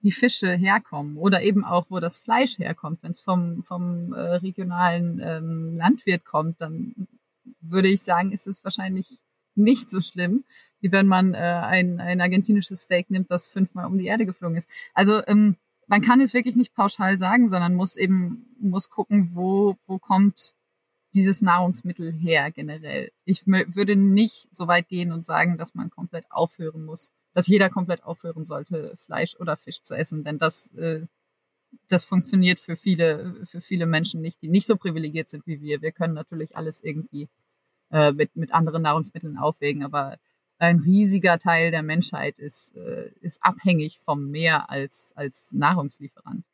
die 0.03 0.11
Fische 0.11 0.51
herkommen 0.53 1.17
oder 1.17 1.41
eben 1.41 1.65
auch, 1.65 1.87
wo 1.89 1.99
das 1.99 2.17
Fleisch 2.17 2.57
herkommt. 2.59 3.03
Wenn 3.03 3.11
es 3.11 3.21
vom, 3.21 3.63
vom 3.63 4.13
äh, 4.13 4.35
regionalen 4.35 5.19
ähm, 5.23 5.75
Landwirt 5.75 6.25
kommt, 6.25 6.61
dann 6.61 7.07
würde 7.59 7.89
ich 7.89 8.03
sagen, 8.03 8.31
ist 8.31 8.47
es 8.47 8.63
wahrscheinlich 8.63 9.19
nicht 9.55 9.89
so 9.89 9.99
schlimm, 9.99 10.45
wie 10.79 10.91
wenn 10.91 11.07
man 11.07 11.33
äh, 11.33 11.37
ein, 11.37 11.99
ein 11.99 12.21
argentinisches 12.21 12.83
Steak 12.83 13.09
nimmt, 13.09 13.31
das 13.31 13.47
fünfmal 13.47 13.85
um 13.85 13.97
die 13.97 14.05
Erde 14.05 14.25
geflogen 14.25 14.57
ist. 14.57 14.69
Also 14.93 15.21
ähm, 15.27 15.57
man 15.87 16.01
kann 16.01 16.21
es 16.21 16.33
wirklich 16.33 16.55
nicht 16.55 16.73
pauschal 16.73 17.17
sagen, 17.17 17.49
sondern 17.49 17.75
muss 17.75 17.95
eben 17.95 18.47
muss 18.59 18.89
gucken, 18.89 19.35
wo 19.35 19.75
wo 19.85 19.97
kommt 19.97 20.53
dieses 21.13 21.41
Nahrungsmittel 21.41 22.11
her 22.11 22.51
generell. 22.51 23.11
Ich 23.25 23.45
würde 23.47 23.95
nicht 23.95 24.47
so 24.51 24.67
weit 24.67 24.87
gehen 24.87 25.11
und 25.11 25.23
sagen, 25.23 25.57
dass 25.57 25.75
man 25.75 25.89
komplett 25.89 26.25
aufhören 26.31 26.83
muss, 26.85 27.11
dass 27.33 27.47
jeder 27.47 27.69
komplett 27.69 28.03
aufhören 28.03 28.45
sollte, 28.45 28.95
Fleisch 28.97 29.35
oder 29.39 29.57
Fisch 29.57 29.81
zu 29.81 29.93
essen, 29.95 30.23
denn 30.23 30.37
das 30.37 30.71
äh, 30.75 31.07
das 31.87 32.05
funktioniert 32.05 32.59
für 32.59 32.75
viele 32.75 33.45
für 33.45 33.61
viele 33.61 33.85
Menschen 33.85 34.21
nicht, 34.21 34.41
die 34.41 34.49
nicht 34.49 34.67
so 34.67 34.75
privilegiert 34.77 35.29
sind 35.29 35.45
wie 35.47 35.61
wir. 35.61 35.81
Wir 35.81 35.91
können 35.91 36.13
natürlich 36.13 36.55
alles 36.57 36.81
irgendwie 36.83 37.29
äh, 37.91 38.11
mit 38.13 38.35
mit 38.35 38.53
anderen 38.53 38.83
Nahrungsmitteln 38.83 39.37
aufwägen, 39.37 39.83
aber 39.83 40.17
ein 40.59 40.79
riesiger 40.79 41.39
Teil 41.39 41.71
der 41.71 41.83
Menschheit 41.83 42.39
ist 42.39 42.75
äh, 42.75 43.11
ist 43.21 43.43
abhängig 43.43 43.99
vom 43.99 44.29
Meer 44.29 44.69
als 44.69 45.13
als 45.15 45.53
Nahrungslieferant. 45.53 46.45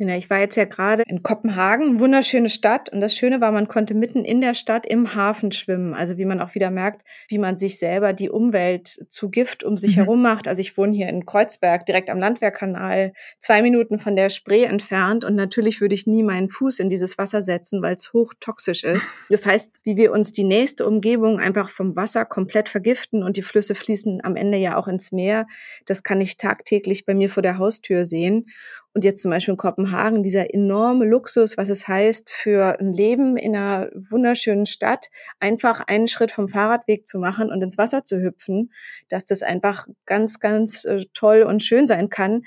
Genau, 0.00 0.14
ich 0.14 0.30
war 0.30 0.38
jetzt 0.38 0.56
ja 0.56 0.64
gerade 0.64 1.02
in 1.06 1.22
Kopenhagen, 1.22 2.00
wunderschöne 2.00 2.48
Stadt. 2.48 2.88
Und 2.88 3.02
das 3.02 3.14
Schöne 3.14 3.42
war, 3.42 3.52
man 3.52 3.68
konnte 3.68 3.92
mitten 3.92 4.24
in 4.24 4.40
der 4.40 4.54
Stadt 4.54 4.86
im 4.86 5.14
Hafen 5.14 5.52
schwimmen. 5.52 5.92
Also 5.92 6.16
wie 6.16 6.24
man 6.24 6.40
auch 6.40 6.54
wieder 6.54 6.70
merkt, 6.70 7.02
wie 7.28 7.36
man 7.36 7.58
sich 7.58 7.78
selber 7.78 8.14
die 8.14 8.30
Umwelt 8.30 9.04
zu 9.10 9.28
Gift 9.28 9.62
um 9.62 9.76
sich 9.76 9.98
mhm. 9.98 10.00
herum 10.00 10.22
macht. 10.22 10.48
Also 10.48 10.62
ich 10.62 10.78
wohne 10.78 10.94
hier 10.94 11.10
in 11.10 11.26
Kreuzberg, 11.26 11.84
direkt 11.84 12.08
am 12.08 12.18
Landwehrkanal, 12.18 13.12
zwei 13.40 13.60
Minuten 13.60 13.98
von 13.98 14.16
der 14.16 14.30
Spree 14.30 14.64
entfernt. 14.64 15.22
Und 15.22 15.34
natürlich 15.34 15.82
würde 15.82 15.94
ich 15.94 16.06
nie 16.06 16.22
meinen 16.22 16.48
Fuß 16.48 16.78
in 16.78 16.88
dieses 16.88 17.18
Wasser 17.18 17.42
setzen, 17.42 17.82
weil 17.82 17.96
es 17.96 18.14
hochtoxisch 18.14 18.84
ist. 18.84 19.10
Das 19.28 19.44
heißt, 19.44 19.80
wie 19.82 19.98
wir 19.98 20.12
uns 20.12 20.32
die 20.32 20.44
nächste 20.44 20.86
Umgebung 20.86 21.38
einfach 21.38 21.68
vom 21.68 21.94
Wasser 21.94 22.24
komplett 22.24 22.70
vergiften 22.70 23.22
und 23.22 23.36
die 23.36 23.42
Flüsse 23.42 23.74
fließen 23.74 24.24
am 24.24 24.34
Ende 24.34 24.56
ja 24.56 24.78
auch 24.78 24.88
ins 24.88 25.12
Meer, 25.12 25.46
das 25.84 26.02
kann 26.02 26.22
ich 26.22 26.38
tagtäglich 26.38 27.04
bei 27.04 27.12
mir 27.12 27.28
vor 27.28 27.42
der 27.42 27.58
Haustür 27.58 28.06
sehen. 28.06 28.46
Und 28.92 29.04
jetzt 29.04 29.22
zum 29.22 29.30
Beispiel 29.30 29.52
in 29.52 29.58
Kopenhagen, 29.58 30.24
dieser 30.24 30.52
enorme 30.52 31.04
Luxus, 31.04 31.56
was 31.56 31.68
es 31.68 31.86
heißt, 31.86 32.30
für 32.30 32.80
ein 32.80 32.92
Leben 32.92 33.36
in 33.36 33.54
einer 33.54 33.88
wunderschönen 33.94 34.66
Stadt 34.66 35.10
einfach 35.38 35.80
einen 35.86 36.08
Schritt 36.08 36.32
vom 36.32 36.48
Fahrradweg 36.48 37.06
zu 37.06 37.20
machen 37.20 37.50
und 37.50 37.62
ins 37.62 37.78
Wasser 37.78 38.02
zu 38.02 38.20
hüpfen, 38.20 38.72
dass 39.08 39.24
das 39.24 39.42
einfach 39.42 39.86
ganz, 40.06 40.40
ganz 40.40 40.84
äh, 40.84 41.04
toll 41.14 41.42
und 41.42 41.62
schön 41.62 41.86
sein 41.86 42.08
kann. 42.08 42.42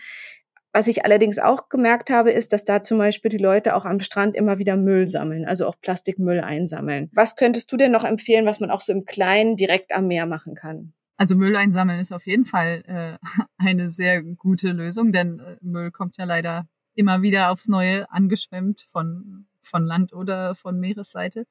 Was 0.73 0.87
ich 0.87 1.05
allerdings 1.05 1.39
auch 1.39 1.69
gemerkt 1.69 2.09
habe, 2.09 2.31
ist, 2.31 2.51
dass 2.51 2.65
da 2.65 2.83
zum 2.83 2.97
Beispiel 2.97 3.29
die 3.29 3.37
Leute 3.37 3.75
auch 3.75 3.85
am 3.85 3.99
Strand 4.01 4.35
immer 4.35 4.57
wieder 4.57 4.75
Müll 4.75 5.07
sammeln, 5.07 5.45
also 5.45 5.67
auch 5.67 5.79
Plastikmüll 5.79 6.41
einsammeln. 6.41 7.09
Was 7.13 7.35
könntest 7.37 7.71
du 7.71 7.77
denn 7.77 7.91
noch 7.91 8.03
empfehlen, 8.03 8.45
was 8.45 8.59
man 8.59 8.71
auch 8.71 8.81
so 8.81 8.91
im 8.91 9.05
Kleinen 9.05 9.55
direkt 9.55 9.93
am 9.93 10.07
Meer 10.07 10.25
machen 10.25 10.55
kann? 10.55 10.93
Also 11.17 11.35
Müll 11.35 11.55
einsammeln 11.55 11.99
ist 11.99 12.11
auf 12.11 12.25
jeden 12.25 12.45
Fall 12.45 12.83
äh, 12.87 13.17
eine 13.57 13.89
sehr 13.89 14.23
gute 14.23 14.71
Lösung, 14.71 15.11
denn 15.11 15.39
äh, 15.39 15.57
Müll 15.61 15.91
kommt 15.91 16.17
ja 16.17 16.25
leider 16.25 16.67
immer 16.95 17.21
wieder 17.21 17.51
aufs 17.51 17.67
Neue 17.67 18.09
angeschwemmt 18.11 18.85
von, 18.91 19.47
von 19.61 19.83
Land 19.83 20.13
oder 20.13 20.55
von 20.55 20.79
Meeresseite. 20.79 21.45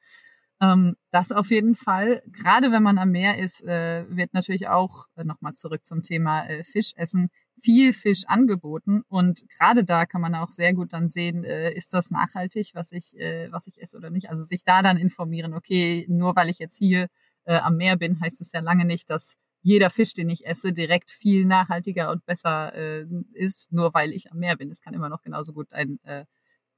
Ähm, 0.61 0.97
das 1.11 1.33
auf 1.33 1.51
jeden 1.51 1.75
Fall. 1.75 2.23
Gerade 2.27 2.71
wenn 2.71 2.83
man 2.85 2.99
am 2.99 3.11
Meer 3.11 3.39
ist, 3.39 3.65
äh, 3.65 4.05
wird 4.09 4.33
natürlich 4.33 4.69
auch, 4.69 5.07
äh, 5.17 5.25
nochmal 5.25 5.55
zurück 5.55 5.85
zum 5.85 6.03
Thema 6.03 6.47
äh, 6.47 6.63
Fischessen, 6.65 7.31
viel 7.61 7.93
Fisch 7.93 8.23
angeboten. 8.27 9.03
Und 9.09 9.45
gerade 9.49 9.85
da 9.85 10.07
kann 10.07 10.21
man 10.21 10.35
auch 10.37 10.51
sehr 10.51 10.73
gut 10.75 10.93
dann 10.93 11.09
sehen, 11.09 11.45
äh, 11.45 11.73
ist 11.73 11.93
das 11.95 12.11
nachhaltig, 12.11 12.71
was 12.75 12.93
ich, 12.93 13.19
äh, 13.19 13.49
was 13.51 13.67
ich 13.67 13.81
esse 13.81 13.97
oder 13.97 14.11
nicht. 14.11 14.31
Also 14.31 14.43
sich 14.45 14.63
da 14.65 14.83
dann 14.83 14.97
informieren, 14.97 15.55
okay, 15.55 16.07
nur 16.09 16.37
weil 16.37 16.49
ich 16.49 16.59
jetzt 16.61 16.79
hier 16.79 17.09
äh, 17.45 17.57
am 17.57 17.77
Meer 17.77 17.97
bin, 17.97 18.21
heißt 18.21 18.41
es 18.41 18.53
ja 18.53 18.61
lange 18.61 18.85
nicht, 18.85 19.11
dass 19.11 19.37
jeder 19.63 19.91
Fisch, 19.91 20.13
den 20.15 20.29
ich 20.29 20.47
esse, 20.47 20.73
direkt 20.73 21.11
viel 21.11 21.47
nachhaltiger 21.47 22.11
und 22.11 22.25
besser 22.27 22.75
äh, 22.75 23.07
ist, 23.33 23.73
nur 23.73 23.95
weil 23.95 24.13
ich 24.13 24.33
am 24.33 24.39
Meer 24.39 24.57
bin. 24.57 24.71
Es 24.71 24.81
kann 24.81 24.95
immer 24.95 25.09
noch 25.09 25.23
genauso 25.23 25.53
gut 25.53 25.73
ein, 25.73 25.99
äh, 26.05 26.25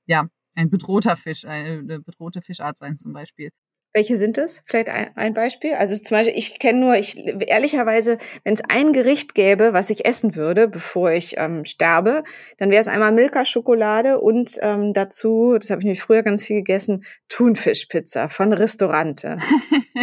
ja, 0.07 0.29
ein 0.57 0.70
bedrohter 0.70 1.16
Fisch, 1.16 1.44
eine, 1.47 1.83
bedrohte 1.83 2.42
Fischart 2.42 2.79
sein 2.79 2.97
zum 2.97 3.12
Beispiel. 3.12 3.51
Welche 3.94 4.16
sind 4.16 4.38
es? 4.38 4.64
Vielleicht 4.66 4.88
ein, 4.88 5.12
ein 5.14 5.35
Beispiel? 5.35 5.74
Also 5.74 5.96
zum 5.96 6.16
Beispiel, 6.16 6.37
ich 6.37 6.59
kenne 6.59 6.80
nur, 6.80 6.96
ich 6.96 7.16
ehrlicherweise, 7.46 8.18
wenn 8.42 8.54
es 8.54 8.62
ein 8.68 8.92
Gericht 8.92 9.37
gäbe, 9.37 9.72
was 9.72 9.88
ich 9.88 10.04
essen 10.04 10.35
würde, 10.35 10.66
bevor 10.66 11.12
ich 11.12 11.37
ähm, 11.38 11.64
sterbe, 11.64 12.24
dann 12.59 12.72
wäre 12.72 12.80
es 12.80 12.88
einmal 12.88 13.12
Milka-Schokolade 13.12 14.20
und 14.20 14.59
ähm, 14.62 14.94
dazu, 14.94 15.57
das 15.57 15.70
habe 15.70 15.80
ich 15.80 15.85
nämlich 15.85 16.02
früher 16.02 16.24
ganz 16.24 16.42
viel 16.42 16.57
gegessen, 16.57 17.04
Thunfischpizza 17.28 18.28
von 18.28 18.52
Restaurante. 18.52 19.37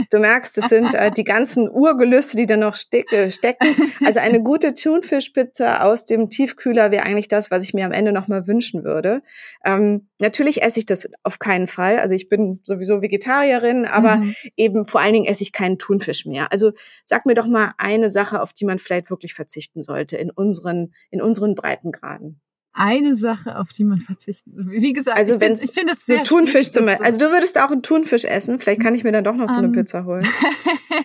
Du 0.10 0.20
merkst, 0.20 0.58
es 0.58 0.70
sind 0.70 0.94
äh, 0.94 1.12
die 1.12 1.26
ganzen 1.26 1.70
Urgelüste, 1.70 2.38
die 2.38 2.46
da 2.46 2.56
noch 2.56 2.78
äh, 2.92 3.30
stecken. 3.30 3.68
Also 4.06 4.20
eine 4.20 4.42
gute 4.42 4.74
Thunfischpizza 4.74 5.82
aus 5.84 6.06
dem 6.06 6.30
Tiefkühler 6.30 6.92
wäre 6.92 7.06
eigentlich 7.06 7.28
das, 7.28 7.52
was 7.52 7.64
ich 7.64 7.74
mir 7.74 7.86
am 7.86 7.92
Ende 7.92 8.14
nochmal 8.14 8.48
wünschen 8.48 8.84
würde. 8.84 9.22
Ähm, 9.66 10.08
natürlich 10.20 10.64
esse 10.64 10.80
ich 10.80 10.86
das 10.86 11.10
auf 11.24 11.40
keinen 11.40 11.68
Fall. 11.68 12.00
Also 12.00 12.16
ich 12.16 12.30
bin 12.30 12.62
sowieso 12.64 13.02
Vegetarierin, 13.02 13.81
aber 13.86 14.18
mhm. 14.18 14.36
eben 14.56 14.88
vor 14.88 15.02
allen 15.02 15.14
Dingen 15.14 15.26
esse 15.26 15.44
ich 15.44 15.52
keinen 15.52 15.78
Thunfisch 15.78 16.26
mehr. 16.26 16.52
Also 16.52 16.72
sag 17.04 17.26
mir 17.26 17.34
doch 17.34 17.48
mal 17.48 17.74
eine 17.78 18.10
Sache, 18.10 18.42
auf 18.42 18.54
die 18.54 18.66
man 18.66 18.80
vielleicht 18.80 19.10
wirklich 19.10 19.34
verzichten 19.34 19.82
sollte 19.82 20.18
in 20.18 20.32
unseren, 20.32 20.94
in 21.10 21.22
unseren 21.22 21.56
Breitengraden 21.56 22.42
eine 22.74 23.16
Sache, 23.16 23.60
auf 23.60 23.74
die 23.74 23.84
man 23.84 24.00
verzichten. 24.00 24.70
Wie 24.72 24.94
gesagt, 24.94 25.18
also 25.18 25.36
ich 25.36 25.40
finde 25.40 25.60
find 25.60 25.92
es 25.92 26.06
sehr 26.06 26.24
Thunfisch 26.24 26.72
zum 26.72 26.86
Beispiel. 26.86 27.06
Also 27.06 27.20
du 27.20 27.32
würdest 27.32 27.60
auch 27.60 27.70
einen 27.70 27.84
Thunfisch 27.84 28.24
essen. 28.24 28.60
Vielleicht 28.60 28.82
kann 28.82 28.96
ich 28.96 29.04
mir 29.04 29.12
dann 29.12 29.24
doch 29.24 29.36
noch 29.36 29.50
so 29.50 29.58
eine 29.58 29.68
um, 29.68 29.74
ähm, 29.74 29.80
Pizza 29.80 30.06
holen. 30.06 30.26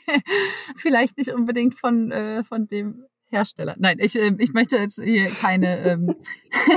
Vielleicht 0.77 1.19
nicht 1.19 1.33
unbedingt 1.33 1.75
von 1.75 2.13
äh, 2.13 2.45
von 2.45 2.67
dem 2.67 3.05
Hersteller. 3.29 3.75
Nein, 3.79 3.99
ich 4.01 4.17
äh, 4.17 4.35
ich 4.39 4.53
möchte 4.53 4.77
jetzt 4.77 5.03
hier 5.03 5.29
keine 5.29 5.79
ähm, 5.85 6.15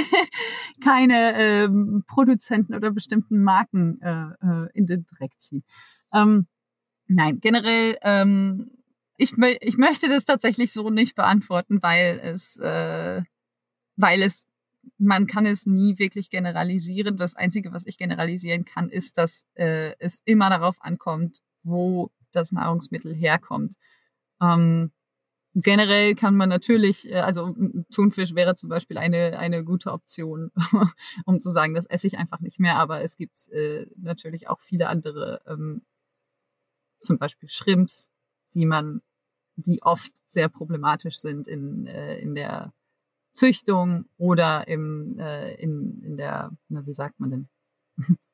keine 0.83 1.39
ähm, 1.39 2.03
Produzenten 2.07 2.73
oder 2.73 2.91
bestimmten 2.91 3.43
Marken 3.43 4.01
äh, 4.01 4.31
äh, 4.41 4.69
in 4.73 4.85
den 4.85 5.05
Dreck 5.05 5.31
ziehen. 5.37 5.63
Ähm, 6.13 6.47
nein, 7.07 7.39
generell. 7.39 7.97
Ähm, 8.01 8.71
ich, 9.17 9.33
ich 9.37 9.77
möchte 9.77 10.07
das 10.07 10.23
tatsächlich 10.23 10.71
so 10.71 10.89
nicht 10.89 11.15
beantworten, 11.15 11.83
weil 11.83 12.19
es 12.23 12.57
äh, 12.57 13.21
weil 13.97 14.21
es 14.21 14.47
man 14.97 15.27
kann 15.27 15.45
es 15.45 15.65
nie 15.65 15.99
wirklich 15.99 16.29
generalisieren. 16.29 17.17
Das 17.17 17.35
Einzige, 17.35 17.73
was 17.73 17.85
ich 17.85 17.97
generalisieren 17.97 18.65
kann, 18.65 18.89
ist, 18.89 19.17
dass 19.17 19.45
äh, 19.55 19.93
es 19.99 20.21
immer 20.25 20.49
darauf 20.49 20.77
ankommt, 20.81 21.39
wo 21.63 22.11
das 22.31 22.51
Nahrungsmittel 22.51 23.13
herkommt. 23.13 23.75
Ähm, 24.41 24.91
generell 25.61 26.15
kann 26.15 26.35
man 26.35 26.49
natürlich, 26.49 27.09
äh, 27.09 27.19
also 27.19 27.55
Thunfisch 27.93 28.35
wäre 28.35 28.55
zum 28.55 28.69
Beispiel 28.69 28.97
eine, 28.97 29.37
eine 29.39 29.63
gute 29.63 29.91
Option, 29.91 30.51
um 31.25 31.39
zu 31.39 31.49
sagen, 31.49 31.73
das 31.73 31.85
esse 31.85 32.07
ich 32.07 32.17
einfach 32.17 32.39
nicht 32.39 32.59
mehr. 32.59 32.77
Aber 32.77 33.01
es 33.01 33.15
gibt 33.15 33.47
äh, 33.49 33.85
natürlich 33.97 34.49
auch 34.49 34.59
viele 34.59 34.87
andere, 34.87 35.41
ähm, 35.47 35.81
zum 36.99 37.17
Beispiel 37.17 37.49
Shrimps, 37.49 38.11
die 38.53 38.65
man, 38.65 39.01
die 39.55 39.81
oft 39.83 40.11
sehr 40.27 40.49
problematisch 40.49 41.17
sind 41.17 41.47
in, 41.47 41.87
äh, 41.87 42.19
in 42.19 42.35
der 42.35 42.73
Züchtung 43.31 44.05
oder 44.17 44.67
im, 44.67 45.17
äh, 45.19 45.53
in, 45.55 46.01
in 46.03 46.17
der, 46.17 46.51
na, 46.67 46.85
wie 46.85 46.93
sagt 46.93 47.19
man 47.19 47.31
denn? 47.31 47.49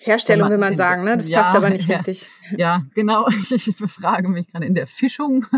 Herstellung 0.00 0.48
will 0.48 0.58
man 0.58 0.76
sagen, 0.76 1.04
ne? 1.04 1.16
Das 1.16 1.28
ja, 1.28 1.42
passt 1.42 1.56
aber 1.56 1.70
nicht 1.70 1.88
ja, 1.88 1.96
richtig. 1.96 2.26
Ja, 2.56 2.84
genau. 2.94 3.28
Ich, 3.28 3.50
ich 3.68 3.76
befrage 3.76 4.28
mich 4.28 4.50
gerade 4.50 4.66
in 4.66 4.74
der 4.74 4.86
Fischung. 4.86 5.46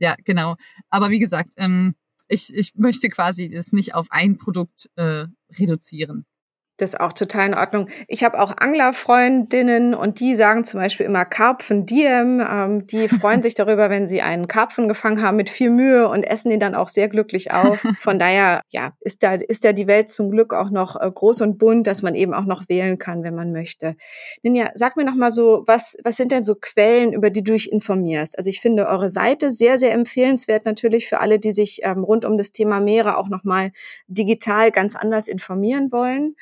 Ja, 0.00 0.14
genau. 0.24 0.54
Aber 0.90 1.10
wie 1.10 1.18
gesagt, 1.18 1.54
ähm, 1.56 1.96
ich, 2.28 2.54
ich 2.54 2.74
möchte 2.76 3.08
quasi 3.08 3.50
das 3.50 3.72
nicht 3.72 3.94
auf 3.94 4.06
ein 4.10 4.36
Produkt 4.36 4.88
äh, 4.94 5.26
reduzieren. 5.58 6.24
Das 6.78 6.94
ist 6.94 7.00
auch 7.00 7.12
total 7.12 7.46
in 7.46 7.54
Ordnung. 7.54 7.88
Ich 8.06 8.22
habe 8.22 8.40
auch 8.40 8.54
Anglerfreundinnen 8.56 9.94
und 9.94 10.20
die 10.20 10.36
sagen 10.36 10.64
zum 10.64 10.78
Beispiel 10.78 11.06
immer 11.06 11.24
Karpfen 11.24 11.86
Diem. 11.86 12.40
Ähm, 12.40 12.86
die 12.86 13.08
freuen 13.20 13.42
sich 13.42 13.54
darüber, 13.54 13.90
wenn 13.90 14.06
sie 14.06 14.22
einen 14.22 14.46
Karpfen 14.46 14.86
gefangen 14.86 15.20
haben 15.20 15.36
mit 15.36 15.50
viel 15.50 15.70
Mühe 15.70 16.08
und 16.08 16.22
essen 16.22 16.52
ihn 16.52 16.60
dann 16.60 16.76
auch 16.76 16.88
sehr 16.88 17.08
glücklich 17.08 17.50
auf. 17.52 17.78
Von 18.00 18.20
daher, 18.20 18.62
ja, 18.70 18.92
ist 19.00 19.24
da, 19.24 19.34
ist 19.34 19.64
da 19.64 19.72
die 19.72 19.88
Welt 19.88 20.08
zum 20.08 20.30
Glück 20.30 20.54
auch 20.54 20.70
noch 20.70 21.00
äh, 21.00 21.10
groß 21.10 21.40
und 21.40 21.58
bunt, 21.58 21.88
dass 21.88 22.02
man 22.02 22.14
eben 22.14 22.32
auch 22.32 22.44
noch 22.44 22.68
wählen 22.68 22.98
kann, 22.98 23.24
wenn 23.24 23.34
man 23.34 23.50
möchte. 23.50 23.96
Ninja, 24.42 24.70
sag 24.74 24.96
mir 24.96 25.04
noch 25.04 25.16
mal 25.16 25.32
so, 25.32 25.64
was, 25.66 25.96
was 26.04 26.16
sind 26.16 26.30
denn 26.30 26.44
so 26.44 26.54
Quellen, 26.54 27.12
über 27.12 27.30
die 27.30 27.42
du 27.42 27.52
dich 27.52 27.72
informierst? 27.72 28.38
Also 28.38 28.50
ich 28.50 28.60
finde 28.60 28.86
eure 28.86 29.10
Seite 29.10 29.50
sehr, 29.50 29.78
sehr 29.78 29.92
empfehlenswert 29.92 30.64
natürlich 30.64 31.08
für 31.08 31.20
alle, 31.20 31.40
die 31.40 31.50
sich 31.50 31.80
ähm, 31.82 32.04
rund 32.04 32.24
um 32.24 32.38
das 32.38 32.52
Thema 32.52 32.78
Meere 32.78 33.18
auch 33.18 33.28
noch 33.28 33.42
mal 33.42 33.72
digital 34.06 34.70
ganz 34.70 34.94
anders 34.94 35.26
informieren 35.26 35.90
wollen. 35.90 36.36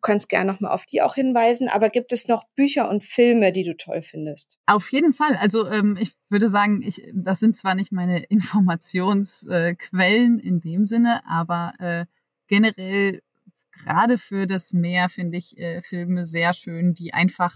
Du 0.00 0.06
kannst 0.06 0.30
gerne 0.30 0.50
nochmal 0.50 0.72
auf 0.72 0.86
die 0.86 1.02
auch 1.02 1.14
hinweisen. 1.14 1.68
Aber 1.68 1.90
gibt 1.90 2.10
es 2.12 2.26
noch 2.26 2.44
Bücher 2.56 2.88
und 2.88 3.04
Filme, 3.04 3.52
die 3.52 3.64
du 3.64 3.76
toll 3.76 4.02
findest? 4.02 4.56
Auf 4.64 4.90
jeden 4.92 5.12
Fall. 5.12 5.36
Also 5.36 5.68
ähm, 5.68 5.98
ich 6.00 6.12
würde 6.30 6.48
sagen, 6.48 6.80
ich, 6.82 7.02
das 7.14 7.38
sind 7.38 7.54
zwar 7.54 7.74
nicht 7.74 7.92
meine 7.92 8.22
Informationsquellen 8.30 10.38
äh, 10.38 10.42
in 10.42 10.60
dem 10.60 10.86
Sinne, 10.86 11.20
aber 11.28 11.74
äh, 11.78 12.06
generell 12.46 13.20
gerade 13.72 14.16
für 14.16 14.46
das 14.46 14.72
Meer 14.72 15.10
finde 15.10 15.36
ich 15.36 15.58
äh, 15.58 15.82
Filme 15.82 16.24
sehr 16.24 16.54
schön, 16.54 16.94
die 16.94 17.12
einfach 17.12 17.54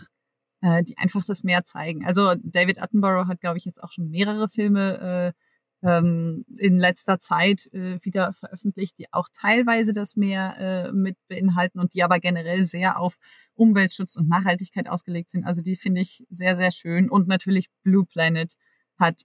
äh, 0.60 0.82
die 0.82 0.98
einfach 0.98 1.24
das 1.24 1.44
Meer 1.44 1.64
zeigen. 1.64 2.04
Also 2.04 2.34
David 2.42 2.82
Attenborough 2.82 3.26
hat, 3.26 3.40
glaube 3.40 3.56
ich, 3.56 3.64
jetzt 3.64 3.82
auch 3.82 3.90
schon 3.90 4.10
mehrere 4.10 4.50
Filme 4.50 5.32
äh, 5.34 5.40
ähm, 5.84 6.44
in 6.58 6.78
letzter 6.78 7.18
Zeit 7.18 7.66
äh, 7.72 7.98
wieder 8.02 8.32
veröffentlicht, 8.32 8.98
die 8.98 9.12
auch 9.12 9.28
teilweise 9.32 9.92
das 9.92 10.16
Meer 10.16 10.56
äh, 10.58 10.92
mit 10.92 11.16
beinhalten 11.28 11.78
und 11.78 11.94
die 11.94 12.02
aber 12.02 12.18
generell 12.18 12.64
sehr 12.64 12.98
auf 12.98 13.16
Umweltschutz 13.54 14.16
und 14.16 14.28
Nachhaltigkeit 14.28 14.88
ausgelegt 14.88 15.28
sind. 15.30 15.44
Also 15.44 15.60
die 15.60 15.76
finde 15.76 16.00
ich 16.00 16.24
sehr, 16.30 16.56
sehr 16.56 16.70
schön. 16.70 17.10
Und 17.10 17.28
natürlich 17.28 17.68
Blue 17.82 18.06
Planet 18.06 18.54
hat 18.98 19.22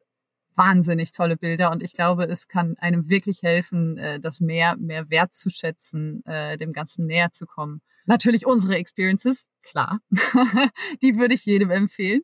wahnsinnig 0.55 1.11
tolle 1.11 1.37
Bilder 1.37 1.71
und 1.71 1.81
ich 1.83 1.93
glaube, 1.93 2.25
es 2.25 2.47
kann 2.47 2.75
einem 2.79 3.07
wirklich 3.07 3.43
helfen, 3.43 3.97
äh, 3.97 4.19
das 4.19 4.41
Meer 4.41 4.75
mehr 4.77 5.09
wertzuschätzen, 5.09 6.25
äh, 6.25 6.57
dem 6.57 6.73
Ganzen 6.73 7.05
näher 7.05 7.31
zu 7.31 7.45
kommen. 7.45 7.81
Natürlich 8.05 8.45
unsere 8.45 8.75
Experiences, 8.75 9.45
klar, 9.61 9.99
die 11.01 11.17
würde 11.17 11.35
ich 11.35 11.45
jedem 11.45 11.69
empfehlen. 11.69 12.21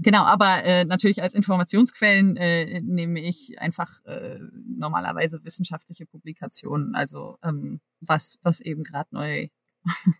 Genau, 0.00 0.22
aber 0.22 0.62
äh, 0.64 0.84
natürlich 0.84 1.22
als 1.22 1.34
Informationsquellen 1.34 2.36
äh, 2.36 2.80
nehme 2.82 3.20
ich 3.20 3.56
einfach 3.58 3.90
äh, 4.04 4.38
normalerweise 4.78 5.40
wissenschaftliche 5.42 6.06
Publikationen, 6.06 6.94
also 6.94 7.36
ähm, 7.42 7.80
was, 8.00 8.38
was 8.42 8.60
eben 8.60 8.84
gerade 8.84 9.08
neu 9.10 9.48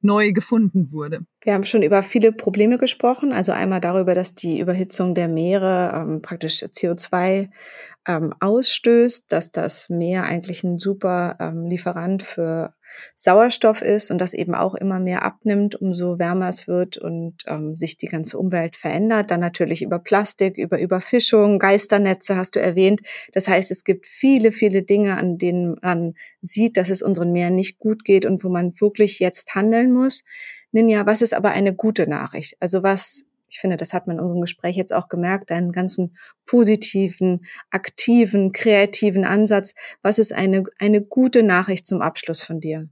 neu 0.00 0.32
gefunden 0.32 0.92
wurde. 0.92 1.20
Wir 1.42 1.54
haben 1.54 1.64
schon 1.64 1.82
über 1.82 2.02
viele 2.02 2.32
Probleme 2.32 2.78
gesprochen, 2.78 3.32
also 3.32 3.52
einmal 3.52 3.80
darüber, 3.80 4.14
dass 4.14 4.34
die 4.34 4.60
Überhitzung 4.60 5.14
der 5.14 5.28
Meere 5.28 5.92
ähm, 5.94 6.22
praktisch 6.22 6.62
CO2 6.62 7.48
ähm, 8.06 8.34
ausstößt, 8.40 9.32
dass 9.32 9.52
das 9.52 9.88
Meer 9.88 10.24
eigentlich 10.24 10.62
ein 10.64 10.78
super 10.78 11.36
ähm, 11.40 11.66
Lieferant 11.66 12.22
für 12.22 12.74
Sauerstoff 13.14 13.82
ist 13.82 14.10
und 14.10 14.18
das 14.18 14.34
eben 14.34 14.54
auch 14.54 14.74
immer 14.74 15.00
mehr 15.00 15.22
abnimmt, 15.22 15.74
umso 15.74 16.18
wärmer 16.18 16.48
es 16.48 16.66
wird 16.66 16.98
und 16.98 17.44
ähm, 17.46 17.76
sich 17.76 17.98
die 17.98 18.06
ganze 18.06 18.38
Umwelt 18.38 18.76
verändert. 18.76 19.30
Dann 19.30 19.40
natürlich 19.40 19.82
über 19.82 19.98
Plastik, 19.98 20.56
über 20.56 20.80
Überfischung, 20.80 21.58
Geisternetze 21.58 22.36
hast 22.36 22.56
du 22.56 22.60
erwähnt. 22.60 23.00
Das 23.32 23.48
heißt, 23.48 23.70
es 23.70 23.84
gibt 23.84 24.06
viele, 24.06 24.52
viele 24.52 24.82
Dinge, 24.82 25.16
an 25.16 25.38
denen 25.38 25.76
man 25.82 26.14
sieht, 26.40 26.76
dass 26.76 26.90
es 26.90 27.02
unseren 27.02 27.32
Meeren 27.32 27.54
nicht 27.54 27.78
gut 27.78 28.04
geht 28.04 28.26
und 28.26 28.44
wo 28.44 28.48
man 28.48 28.74
wirklich 28.80 29.18
jetzt 29.18 29.54
handeln 29.54 29.92
muss. 29.92 30.24
Ninja, 30.70 31.06
was 31.06 31.22
ist 31.22 31.34
aber 31.34 31.50
eine 31.50 31.74
gute 31.74 32.06
Nachricht? 32.06 32.56
Also 32.60 32.82
was 32.82 33.27
ich 33.48 33.58
finde, 33.60 33.76
das 33.76 33.92
hat 33.92 34.06
man 34.06 34.16
in 34.16 34.22
unserem 34.22 34.40
Gespräch 34.40 34.76
jetzt 34.76 34.92
auch 34.92 35.08
gemerkt, 35.08 35.50
deinen 35.50 35.72
ganzen 35.72 36.16
positiven, 36.46 37.46
aktiven, 37.70 38.52
kreativen 38.52 39.24
Ansatz. 39.24 39.74
Was 40.02 40.18
ist 40.18 40.32
eine, 40.32 40.64
eine 40.78 41.02
gute 41.02 41.42
Nachricht 41.42 41.86
zum 41.86 42.02
Abschluss 42.02 42.42
von 42.42 42.60
dir? 42.60 42.88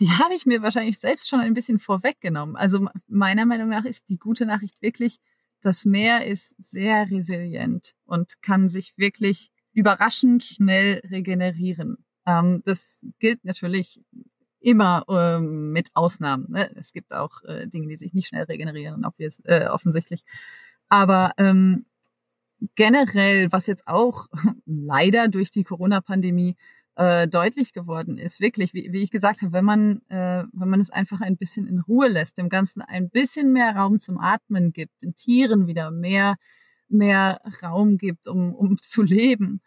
Die 0.00 0.10
habe 0.10 0.34
ich 0.34 0.46
mir 0.46 0.62
wahrscheinlich 0.62 0.98
selbst 0.98 1.28
schon 1.28 1.40
ein 1.40 1.54
bisschen 1.54 1.78
vorweggenommen. 1.78 2.56
Also 2.56 2.86
meiner 3.08 3.44
Meinung 3.44 3.68
nach 3.68 3.84
ist 3.84 4.08
die 4.08 4.18
gute 4.18 4.46
Nachricht 4.46 4.80
wirklich, 4.80 5.18
das 5.60 5.84
Meer 5.84 6.26
ist 6.26 6.54
sehr 6.58 7.10
resilient 7.10 7.92
und 8.04 8.40
kann 8.42 8.68
sich 8.68 8.94
wirklich 8.96 9.50
überraschend 9.72 10.42
schnell 10.42 11.00
regenerieren. 11.10 12.04
Ähm, 12.26 12.62
das 12.64 13.04
gilt 13.18 13.44
natürlich 13.44 14.00
immer 14.62 15.04
ähm, 15.08 15.72
mit 15.72 15.90
Ausnahmen. 15.94 16.46
Ne? 16.48 16.70
Es 16.76 16.92
gibt 16.92 17.12
auch 17.12 17.42
äh, 17.44 17.66
Dinge, 17.68 17.88
die 17.88 17.96
sich 17.96 18.14
nicht 18.14 18.28
schnell 18.28 18.44
regenerieren, 18.44 19.04
äh, 19.44 19.66
offensichtlich. 19.66 20.24
Aber 20.88 21.32
ähm, 21.38 21.86
generell, 22.74 23.50
was 23.52 23.66
jetzt 23.66 23.86
auch 23.88 24.26
leider 24.66 25.28
durch 25.28 25.50
die 25.50 25.64
Corona-Pandemie 25.64 26.56
äh, 26.96 27.26
deutlich 27.26 27.72
geworden 27.72 28.18
ist, 28.18 28.40
wirklich, 28.40 28.74
wie, 28.74 28.92
wie 28.92 29.02
ich 29.02 29.10
gesagt 29.10 29.42
habe, 29.42 29.52
wenn 29.52 29.64
man, 29.64 30.02
äh, 30.08 30.44
wenn 30.52 30.68
man 30.68 30.80
es 30.80 30.90
einfach 30.90 31.20
ein 31.20 31.36
bisschen 31.36 31.66
in 31.66 31.80
Ruhe 31.80 32.08
lässt, 32.08 32.38
dem 32.38 32.48
Ganzen 32.48 32.82
ein 32.82 33.08
bisschen 33.10 33.52
mehr 33.52 33.74
Raum 33.74 33.98
zum 33.98 34.18
Atmen 34.18 34.72
gibt, 34.72 35.02
den 35.02 35.14
Tieren 35.14 35.66
wieder 35.66 35.90
mehr, 35.90 36.36
mehr 36.88 37.40
Raum 37.62 37.96
gibt, 37.96 38.28
um, 38.28 38.54
um 38.54 38.76
zu 38.80 39.02
leben, 39.02 39.60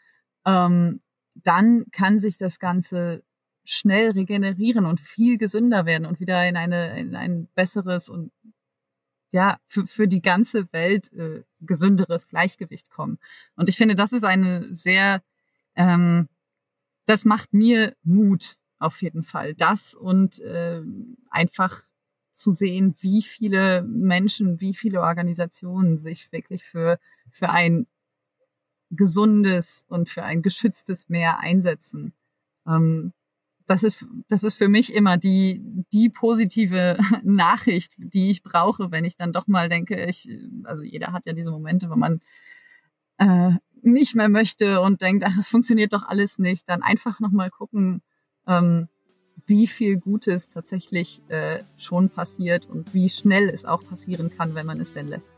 ähm, 0.45 1.01
dann 1.33 1.85
kann 1.91 2.19
sich 2.19 2.37
das 2.37 2.59
Ganze 2.59 3.23
schnell 3.65 4.11
regenerieren 4.11 4.85
und 4.85 5.01
viel 5.01 5.37
gesünder 5.37 5.85
werden 5.85 6.05
und 6.05 6.19
wieder 6.19 6.47
in 6.47 6.55
eine 6.55 6.99
in 6.99 7.15
ein 7.15 7.47
besseres 7.55 8.09
und 8.09 8.31
ja 9.31 9.57
für, 9.65 9.85
für 9.85 10.07
die 10.07 10.21
ganze 10.21 10.71
Welt 10.71 11.11
äh, 11.13 11.43
gesünderes 11.59 12.27
Gleichgewicht 12.27 12.89
kommen. 12.89 13.19
Und 13.55 13.69
ich 13.69 13.77
finde, 13.77 13.95
das 13.95 14.13
ist 14.13 14.23
eine 14.23 14.73
sehr, 14.73 15.21
ähm, 15.75 16.29
das 17.05 17.25
macht 17.25 17.53
mir 17.53 17.95
Mut 18.03 18.57
auf 18.79 19.01
jeden 19.01 19.23
Fall. 19.23 19.53
Das 19.55 19.93
und 19.93 20.39
äh, 20.39 20.81
einfach 21.29 21.81
zu 22.31 22.51
sehen, 22.51 22.95
wie 22.99 23.21
viele 23.21 23.83
Menschen, 23.83 24.59
wie 24.61 24.73
viele 24.73 25.01
Organisationen 25.01 25.97
sich 25.97 26.31
wirklich 26.31 26.63
für, 26.63 26.99
für 27.31 27.49
ein 27.49 27.87
gesundes 28.89 29.85
und 29.87 30.09
für 30.09 30.23
ein 30.23 30.41
geschütztes 30.41 31.09
Meer 31.09 31.39
einsetzen. 31.39 32.13
Ähm, 32.67 33.13
das 33.67 33.83
ist, 33.83 34.05
das 34.27 34.43
ist 34.43 34.55
für 34.55 34.67
mich 34.67 34.93
immer 34.93 35.17
die, 35.17 35.61
die 35.93 36.09
positive 36.09 36.97
Nachricht, 37.23 37.93
die 37.97 38.29
ich 38.29 38.43
brauche, 38.43 38.91
wenn 38.91 39.05
ich 39.05 39.15
dann 39.15 39.33
doch 39.33 39.47
mal 39.47 39.69
denke, 39.69 40.05
ich, 40.05 40.27
also 40.63 40.83
jeder 40.83 41.13
hat 41.13 41.25
ja 41.25 41.33
diese 41.33 41.51
Momente, 41.51 41.89
wo 41.89 41.95
man 41.95 42.19
äh, 43.17 43.51
nicht 43.81 44.15
mehr 44.15 44.29
möchte 44.29 44.81
und 44.81 45.01
denkt, 45.01 45.23
ach, 45.25 45.37
es 45.37 45.47
funktioniert 45.47 45.93
doch 45.93 46.07
alles 46.07 46.39
nicht, 46.39 46.67
dann 46.67 46.81
einfach 46.81 47.19
nochmal 47.19 47.49
gucken, 47.49 48.01
ähm, 48.47 48.87
wie 49.45 49.67
viel 49.67 49.97
Gutes 49.97 50.47
tatsächlich 50.47 51.21
äh, 51.29 51.59
schon 51.77 52.09
passiert 52.09 52.67
und 52.67 52.93
wie 52.93 53.09
schnell 53.09 53.49
es 53.49 53.65
auch 53.65 53.85
passieren 53.85 54.31
kann, 54.35 54.55
wenn 54.55 54.65
man 54.65 54.79
es 54.79 54.93
denn 54.93 55.07
lässt. 55.07 55.33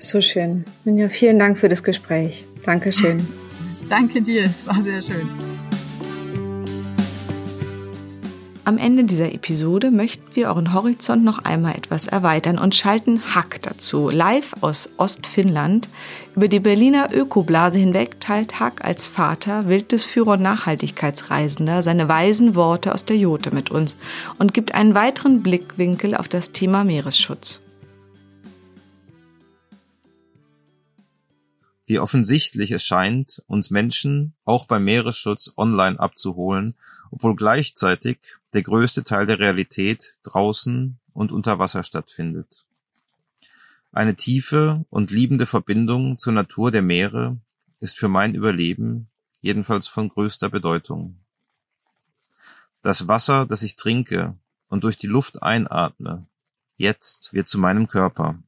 So 0.00 0.20
schön. 0.20 0.64
Ja, 0.84 1.08
vielen 1.08 1.38
Dank 1.38 1.58
für 1.58 1.68
das 1.68 1.82
Gespräch. 1.82 2.44
Dankeschön. 2.64 3.26
Danke 3.88 4.20
dir, 4.20 4.44
es 4.44 4.66
war 4.66 4.82
sehr 4.82 5.00
schön. 5.00 5.55
Am 8.66 8.78
Ende 8.78 9.04
dieser 9.04 9.32
Episode 9.32 9.92
möchten 9.92 10.34
wir 10.34 10.48
euren 10.48 10.74
Horizont 10.74 11.22
noch 11.22 11.38
einmal 11.38 11.76
etwas 11.76 12.08
erweitern 12.08 12.58
und 12.58 12.74
schalten 12.74 13.32
Hack 13.32 13.62
dazu. 13.62 14.10
Live 14.10 14.54
aus 14.60 14.90
Ostfinnland. 14.96 15.88
Über 16.34 16.48
die 16.48 16.58
Berliner 16.58 17.14
Ökoblase 17.14 17.78
hinweg 17.78 18.18
teilt 18.18 18.58
Hack 18.58 18.84
als 18.84 19.06
Vater, 19.06 19.68
Wildnisführer 19.68 20.32
und 20.32 20.42
Nachhaltigkeitsreisender 20.42 21.80
seine 21.80 22.08
weisen 22.08 22.56
Worte 22.56 22.92
aus 22.92 23.04
der 23.04 23.16
Jote 23.16 23.54
mit 23.54 23.70
uns 23.70 23.98
und 24.40 24.52
gibt 24.52 24.74
einen 24.74 24.96
weiteren 24.96 25.44
Blickwinkel 25.44 26.16
auf 26.16 26.26
das 26.26 26.50
Thema 26.50 26.82
Meeresschutz. 26.82 27.60
Wie 31.88 32.00
offensichtlich 32.00 32.72
es 32.72 32.84
scheint, 32.84 33.44
uns 33.46 33.70
Menschen 33.70 34.34
auch 34.44 34.66
beim 34.66 34.82
Meeresschutz 34.82 35.52
online 35.56 36.00
abzuholen, 36.00 36.74
obwohl 37.12 37.36
gleichzeitig 37.36 38.18
der 38.54 38.62
größte 38.62 39.04
Teil 39.04 39.26
der 39.26 39.38
Realität 39.38 40.16
draußen 40.22 40.98
und 41.12 41.32
unter 41.32 41.58
Wasser 41.58 41.82
stattfindet. 41.82 42.64
Eine 43.92 44.14
tiefe 44.14 44.84
und 44.90 45.10
liebende 45.10 45.46
Verbindung 45.46 46.18
zur 46.18 46.32
Natur 46.32 46.70
der 46.70 46.82
Meere 46.82 47.38
ist 47.80 47.98
für 47.98 48.08
mein 48.08 48.34
Überleben 48.34 49.08
jedenfalls 49.40 49.86
von 49.88 50.08
größter 50.08 50.50
Bedeutung. 50.50 51.20
Das 52.82 53.08
Wasser, 53.08 53.46
das 53.46 53.62
ich 53.62 53.76
trinke 53.76 54.36
und 54.68 54.84
durch 54.84 54.96
die 54.96 55.06
Luft 55.06 55.42
einatme, 55.42 56.26
jetzt 56.76 57.32
wird 57.32 57.48
zu 57.48 57.58
meinem 57.58 57.86
Körper. 57.86 58.38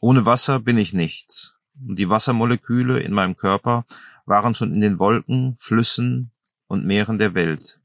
Ohne 0.00 0.26
Wasser 0.26 0.60
bin 0.60 0.78
ich 0.78 0.92
nichts, 0.92 1.56
und 1.86 1.98
die 1.98 2.10
Wassermoleküle 2.10 3.00
in 3.00 3.12
meinem 3.12 3.36
Körper 3.36 3.86
waren 4.26 4.54
schon 4.54 4.74
in 4.74 4.80
den 4.80 4.98
Wolken, 4.98 5.56
Flüssen 5.56 6.30
und 6.66 6.84
Meeren 6.84 7.18
der 7.18 7.34
Welt. 7.34 7.80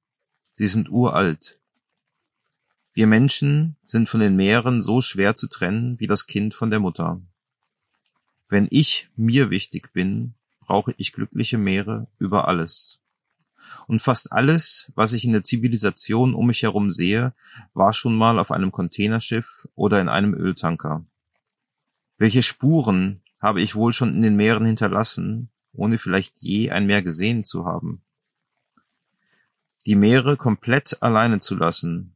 Sie 0.59 0.67
sind 0.67 0.89
uralt. 0.89 1.57
Wir 2.91 3.07
Menschen 3.07 3.77
sind 3.85 4.09
von 4.09 4.19
den 4.19 4.35
Meeren 4.35 4.81
so 4.81 4.99
schwer 4.99 5.33
zu 5.33 5.47
trennen 5.47 5.97
wie 6.01 6.05
das 6.05 6.27
Kind 6.27 6.53
von 6.53 6.69
der 6.69 6.81
Mutter. 6.81 7.21
Wenn 8.49 8.67
ich 8.69 9.09
mir 9.15 9.51
wichtig 9.51 9.93
bin, 9.93 10.33
brauche 10.59 10.93
ich 10.97 11.13
glückliche 11.13 11.57
Meere 11.57 12.07
über 12.17 12.49
alles. 12.49 12.99
Und 13.87 14.01
fast 14.01 14.33
alles, 14.33 14.91
was 14.95 15.13
ich 15.13 15.23
in 15.23 15.31
der 15.31 15.43
Zivilisation 15.43 16.33
um 16.33 16.47
mich 16.47 16.63
herum 16.63 16.91
sehe, 16.91 17.33
war 17.73 17.93
schon 17.93 18.17
mal 18.17 18.37
auf 18.37 18.51
einem 18.51 18.73
Containerschiff 18.73 19.65
oder 19.75 20.01
in 20.01 20.09
einem 20.09 20.33
Öltanker. 20.33 21.05
Welche 22.17 22.43
Spuren 22.43 23.21
habe 23.39 23.61
ich 23.61 23.75
wohl 23.75 23.93
schon 23.93 24.13
in 24.13 24.21
den 24.21 24.35
Meeren 24.35 24.65
hinterlassen, 24.65 25.51
ohne 25.71 25.97
vielleicht 25.97 26.41
je 26.41 26.69
ein 26.69 26.85
Meer 26.85 27.01
gesehen 27.01 27.45
zu 27.45 27.63
haben. 27.63 28.01
Die 29.85 29.95
Meere 29.95 30.35
komplett 30.35 31.01
alleine 31.01 31.39
zu 31.39 31.55
lassen, 31.55 32.15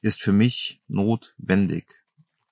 ist 0.00 0.22
für 0.22 0.32
mich 0.32 0.80
notwendig 0.86 1.86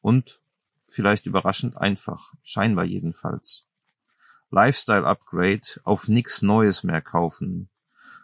und 0.00 0.40
vielleicht 0.88 1.26
überraschend 1.26 1.76
einfach, 1.76 2.34
scheinbar 2.42 2.84
jedenfalls. 2.84 3.66
Lifestyle 4.50 5.06
Upgrade 5.06 5.80
auf 5.84 6.08
nix 6.08 6.42
Neues 6.42 6.82
mehr 6.82 7.00
kaufen, 7.00 7.68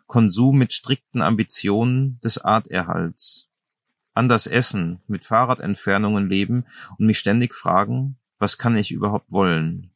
Konsum 0.07 0.59
mit 0.59 0.73
strikten 0.73 1.23
Ambitionen 1.23 2.21
des 2.21 2.39
Arterhalts, 2.39 3.49
anders 4.13 4.47
essen, 4.47 5.03
mit 5.07 5.25
Fahrradentfernungen 5.25 6.29
leben 6.29 6.67
und 6.99 7.07
mich 7.07 7.19
ständig 7.19 7.55
fragen, 7.55 8.19
was 8.39 8.59
kann 8.59 8.77
ich 8.77 8.91
überhaupt 8.91 9.31
wollen? 9.31 9.93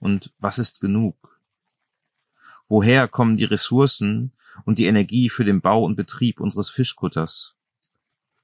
Und 0.00 0.32
was 0.38 0.58
ist 0.58 0.80
genug? 0.80 1.40
Woher 2.68 3.06
kommen 3.06 3.36
die 3.36 3.44
Ressourcen 3.44 4.32
und 4.64 4.78
die 4.78 4.86
Energie 4.86 5.28
für 5.28 5.44
den 5.44 5.60
Bau 5.60 5.84
und 5.84 5.96
Betrieb 5.96 6.40
unseres 6.40 6.70
Fischkutters? 6.70 7.56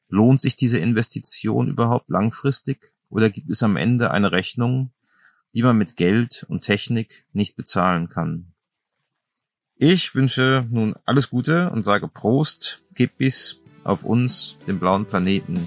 Lohnt 0.09 0.41
sich 0.41 0.57
diese 0.57 0.79
Investition 0.79 1.69
überhaupt 1.69 2.09
langfristig 2.09 2.93
oder 3.09 3.31
gibt 3.31 3.51
es 3.51 3.63
am 3.63 3.77
Ende 3.77 4.11
eine 4.11 4.33
Rechnung, 4.33 4.93
die 5.55 5.63
man 5.63 5.77
mit 5.77 5.97
Geld 5.97 6.45
und 6.49 6.63
Technik 6.63 7.27
nicht 7.33 7.57
bezahlen 7.57 8.09
kann? 8.09 8.53
Ich 9.77 10.15
wünsche 10.15 10.67
nun 10.71 10.95
alles 11.05 11.31
Gute 11.31 11.71
und 11.71 11.81
sage 11.81 12.09
Prost, 12.09 12.83
Kippis 12.95 13.61
auf 13.83 14.05
uns, 14.05 14.57
den 14.67 14.79
blauen 14.79 15.07
Planeten. 15.07 15.67